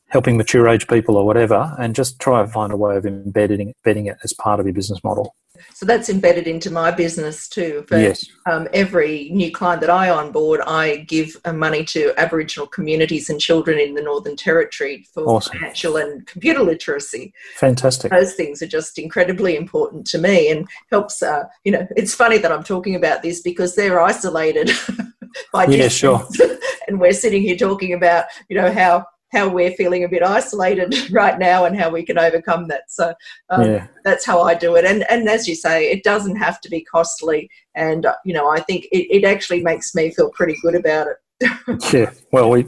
[0.09, 3.73] helping mature age people or whatever, and just try and find a way of embedding,
[3.85, 5.35] embedding it as part of your business model.
[5.73, 7.85] So that's embedded into my business too.
[7.87, 8.25] For yes.
[8.49, 13.39] um, every new client that I onboard, I give uh, money to Aboriginal communities and
[13.39, 15.57] children in the Northern Territory for awesome.
[15.57, 17.33] financial and computer literacy.
[17.55, 18.11] Fantastic.
[18.11, 21.21] Those things are just incredibly important to me and helps.
[21.21, 24.71] Uh, you know, it's funny that I'm talking about this because they're isolated
[25.53, 26.25] by yeah, sure.
[26.87, 31.09] and we're sitting here talking about you know how how we're feeling a bit isolated
[31.11, 32.89] right now and how we can overcome that.
[32.89, 33.13] So
[33.49, 33.87] um, yeah.
[34.03, 34.85] that's how I do it.
[34.85, 37.49] And and as you say, it doesn't have to be costly.
[37.75, 41.07] And uh, you know, I think it, it actually makes me feel pretty good about
[41.07, 41.93] it.
[41.93, 42.11] yeah.
[42.31, 42.65] Well, we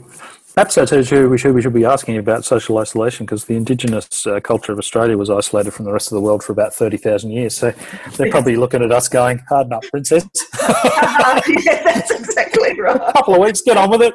[0.54, 4.26] Perhaps tell you we should, we should be asking about social isolation because the indigenous
[4.26, 7.30] uh, culture of Australia was isolated from the rest of the world for about 30,000
[7.30, 7.56] years.
[7.56, 7.72] So
[8.16, 10.28] they're probably looking at us going, harden up, princess.
[10.62, 12.96] yeah, that's exactly right.
[12.96, 14.14] A couple of weeks, get on with it.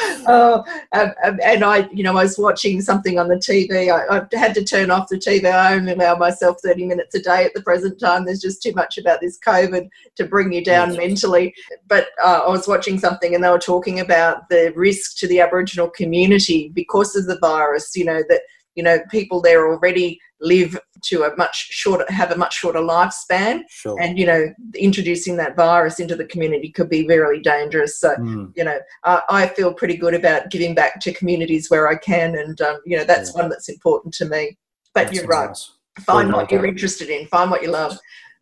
[0.26, 3.90] oh, um, and I, you know, I was watching something on the TV.
[3.90, 5.50] I, I, had to turn off the TV.
[5.50, 8.24] I only allow myself 30 minutes a day at the present time.
[8.24, 10.98] There's just too much about this COVID to bring you down yes.
[10.98, 11.54] mentally.
[11.86, 15.40] But uh, I was watching something and they were talking about the risk to the
[15.40, 17.96] Aboriginal community because of the virus.
[17.96, 18.42] You know that
[18.78, 23.62] you know people there already live to a much shorter have a much shorter lifespan
[23.68, 24.00] sure.
[24.00, 28.50] and you know introducing that virus into the community could be very dangerous so mm.
[28.56, 32.38] you know uh, i feel pretty good about giving back to communities where i can
[32.38, 33.42] and um, you know that's yeah.
[33.42, 34.56] one that's important to me
[34.94, 35.72] but that's you're right nice.
[36.00, 37.98] find what you're interested in find what you love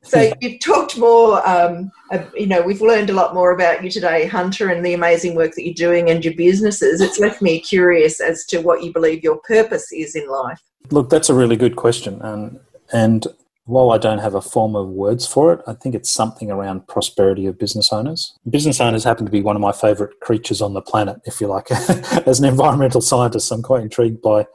[0.07, 3.91] so you've talked more, um, uh, you know, we've learned a lot more about you
[3.91, 7.01] today, Hunter, and the amazing work that you're doing and your businesses.
[7.01, 10.63] It's left me curious as to what you believe your purpose is in life.
[10.91, 12.23] Look, that's a really good question.
[12.23, 12.61] Um,
[12.93, 13.27] and
[13.65, 16.87] while I don't have a form of words for it, I think it's something around
[16.87, 18.39] prosperity of business owners.
[18.49, 21.49] Business owners happen to be one of my favourite creatures on the planet, if you
[21.49, 21.71] like.
[22.27, 24.47] As an environmental scientist, I'm quite intrigued by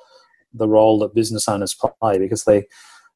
[0.53, 2.67] the role that business owners play because they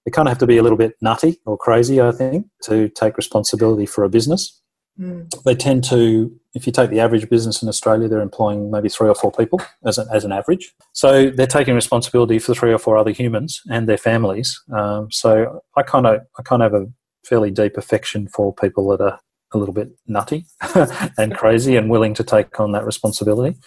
[0.06, 2.90] they kind of have to be a little bit nutty or crazy, I think, to
[2.90, 4.62] take responsibility for a business.
[5.00, 5.30] Mm.
[5.44, 9.10] They tend to, if you take the average business in Australia, they're employing maybe three
[9.10, 10.74] or four people as an, as an average.
[10.94, 14.62] So they're taking responsibility for three or four other humans and their families.
[14.74, 16.86] Um, so I kind of I kind of have a
[17.26, 19.20] fairly deep affection for people that are
[19.54, 20.46] a little bit nutty
[21.18, 23.58] and crazy and willing to take on that responsibility.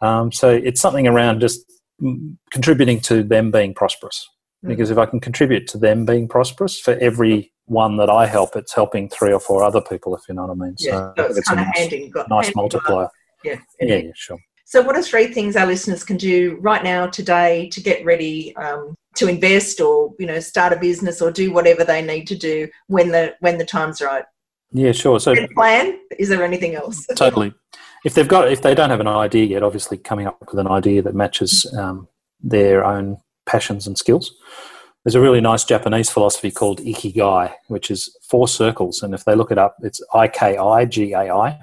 [0.00, 1.64] Um, so it's something around just
[2.50, 4.28] contributing to them being prosperous.
[4.64, 4.68] Mm.
[4.68, 8.56] Because if I can contribute to them being prosperous, for every one that I help,
[8.56, 10.74] it's helping three or four other people, if you know what I mean.
[10.78, 13.08] Yeah, so, so it's, it's kind of nice, nice multiplier.
[13.44, 14.38] Yeah, yeah, yeah, sure.
[14.64, 18.54] So, what are three things our listeners can do right now, today, to get ready
[18.56, 22.36] um, to invest, or you know, start a business, or do whatever they need to
[22.36, 24.24] do when the when the time's right?
[24.72, 25.20] Yeah, sure.
[25.20, 25.98] So, plan.
[26.18, 27.06] Is there anything else?
[27.16, 27.54] totally.
[28.04, 30.68] If they've got, if they don't have an idea yet, obviously coming up with an
[30.68, 32.06] idea that matches um,
[32.40, 33.18] their own
[33.52, 34.26] passions and skills.
[35.02, 39.02] There's a really nice Japanese philosophy called Ikigai, which is four circles.
[39.02, 41.58] And if they look it up, it's I K I G A I.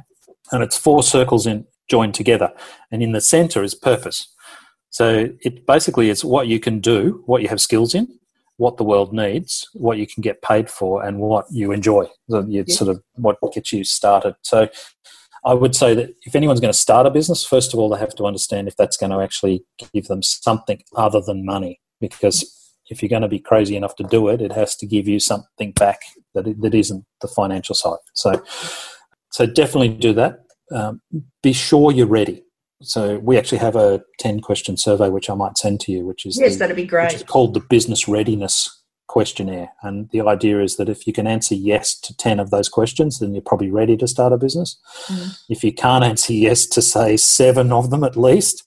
[0.52, 2.50] And it's four circles in, joined together.
[2.92, 4.28] And in the center is purpose.
[4.90, 8.08] So it basically is what you can do, what you have skills in,
[8.58, 12.06] what the world needs, what you can get paid for, and what you enjoy.
[12.30, 12.76] So it's yeah.
[12.80, 14.36] sort of what gets you started.
[14.42, 14.70] So
[15.46, 18.00] I would say that if anyone's going to start a business, first of all, they
[18.00, 21.80] have to understand if that's going to actually give them something other than money.
[22.02, 22.52] Because
[22.90, 25.20] if you're going to be crazy enough to do it, it has to give you
[25.20, 26.00] something back
[26.34, 28.00] that that isn't the financial side.
[28.14, 28.44] So,
[29.32, 30.40] so definitely do that.
[30.72, 31.02] Um,
[31.44, 32.44] be sure you're ready.
[32.82, 36.26] So we actually have a ten question survey which I might send to you, which
[36.26, 37.06] is yes, the, that'd be great.
[37.06, 39.70] Which is called the business readiness questionnaire.
[39.82, 43.20] And the idea is that if you can answer yes to 10 of those questions,
[43.20, 44.78] then you're probably ready to start a business.
[45.08, 45.38] Mm.
[45.50, 48.64] If you can't answer yes to, say, seven of them at least,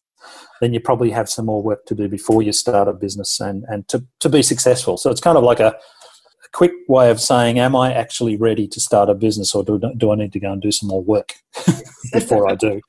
[0.61, 3.65] then you probably have some more work to do before you start a business and,
[3.69, 4.97] and to, to be successful.
[4.97, 8.67] So it's kind of like a, a quick way of saying, Am I actually ready
[8.69, 11.03] to start a business or do, do I need to go and do some more
[11.03, 11.35] work
[12.13, 12.81] before I do?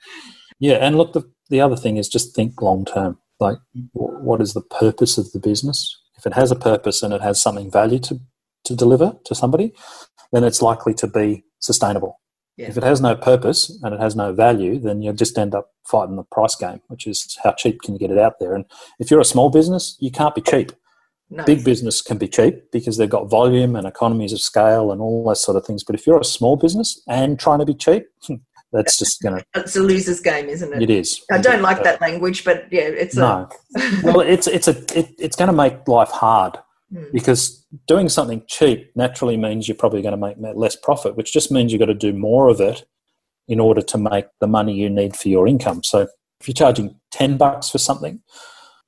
[0.60, 3.18] Yeah, and look, the, the other thing is just think long term.
[3.40, 3.58] Like,
[3.94, 5.98] what is the purpose of the business?
[6.20, 8.20] If it has a purpose and it has something value to,
[8.66, 9.74] to deliver to somebody,
[10.32, 12.20] then it's likely to be sustainable.
[12.58, 12.68] Yeah.
[12.68, 15.72] If it has no purpose and it has no value, then you'll just end up
[15.88, 18.54] fighting the price game, which is how cheap can you get it out there.
[18.54, 18.66] And
[19.00, 20.74] if you're a small business, you can't be cheap.
[21.30, 21.46] No.
[21.46, 25.24] Big business can be cheap because they've got volume and economies of scale and all
[25.24, 25.84] those sort of things.
[25.84, 28.36] But if you're a small business and trying to be cheap, hmm,
[28.72, 29.46] that's just going to.
[29.56, 30.84] It's a loser's game, isn't it?
[30.84, 31.22] It is.
[31.32, 33.50] I don't like that language, but yeah, it's no.
[33.76, 34.02] A...
[34.04, 36.58] well, it's it's a it, it's going to make life hard
[36.94, 37.12] mm.
[37.12, 41.52] because doing something cheap naturally means you're probably going to make less profit, which just
[41.52, 42.86] means you've got to do more of it
[43.48, 45.82] in order to make the money you need for your income.
[45.84, 46.08] So
[46.40, 48.22] if you're charging ten bucks for something,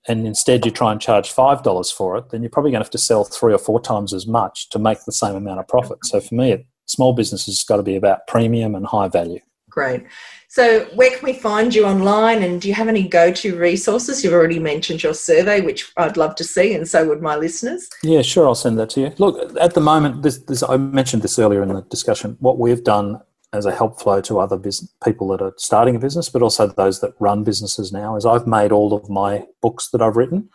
[0.07, 2.85] and instead you try and charge five dollars for it, then you're probably going to
[2.85, 5.67] have to sell three or four times as much to make the same amount of
[5.67, 5.97] profit.
[6.05, 9.39] So for me, it, small business has got to be about premium and high value.
[9.71, 10.03] Great.
[10.49, 12.43] So, where can we find you online?
[12.43, 14.21] And do you have any go to resources?
[14.21, 17.89] You've already mentioned your survey, which I'd love to see, and so would my listeners.
[18.03, 18.47] Yeah, sure.
[18.47, 19.13] I'll send that to you.
[19.17, 22.35] Look, at the moment, this, this, I mentioned this earlier in the discussion.
[22.41, 23.21] What we've done
[23.53, 26.67] as a help flow to other business, people that are starting a business, but also
[26.67, 30.49] those that run businesses now, is I've made all of my books that I've written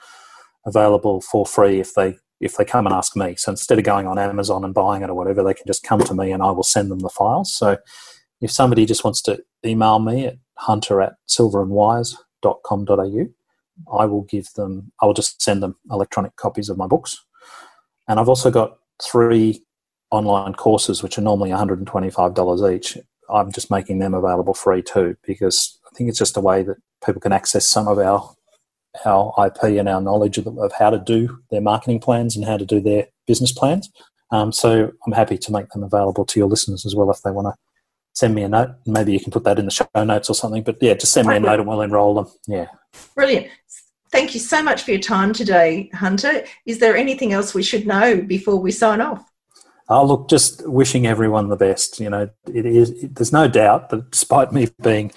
[0.66, 3.34] available for free if they if they come and ask me.
[3.36, 6.00] So instead of going on Amazon and buying it or whatever, they can just come
[6.00, 7.54] to me and I will send them the files.
[7.54, 7.78] So
[8.40, 13.26] if somebody just wants to email me at hunter at silverandwise.com.au,
[13.98, 17.24] I will give them, I will just send them electronic copies of my books.
[18.08, 19.62] And I've also got three
[20.10, 22.96] online courses, which are normally $125 each.
[23.28, 26.76] I'm just making them available free too, because I think it's just a way that
[27.04, 28.32] people can access some of our
[29.04, 32.56] our IP and our knowledge of, of how to do their marketing plans and how
[32.56, 33.90] to do their business plans.
[34.30, 37.30] Um, so I'm happy to make them available to your listeners as well if they
[37.30, 37.65] want to
[38.16, 38.70] send me a note.
[38.86, 40.62] Maybe you can put that in the show notes or something.
[40.62, 42.26] But yeah, just send me a note and we'll enroll them.
[42.48, 42.66] Yeah.
[43.14, 43.48] Brilliant.
[44.10, 46.44] Thank you so much for your time today, Hunter.
[46.64, 49.30] Is there anything else we should know before we sign off?
[49.90, 52.00] Oh, look, just wishing everyone the best.
[52.00, 52.90] You know, it is.
[52.90, 55.12] It, there's no doubt that despite me being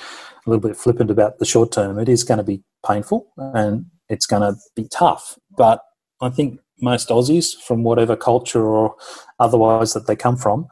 [0.46, 3.86] a little bit flippant about the short term, it is going to be painful and
[4.10, 5.40] it's going to be tough.
[5.56, 5.82] But
[6.20, 8.96] I think most Aussies, from whatever culture or
[9.40, 10.68] otherwise that they come from,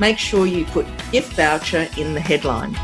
[0.00, 2.74] Make sure you put gift voucher in the headline.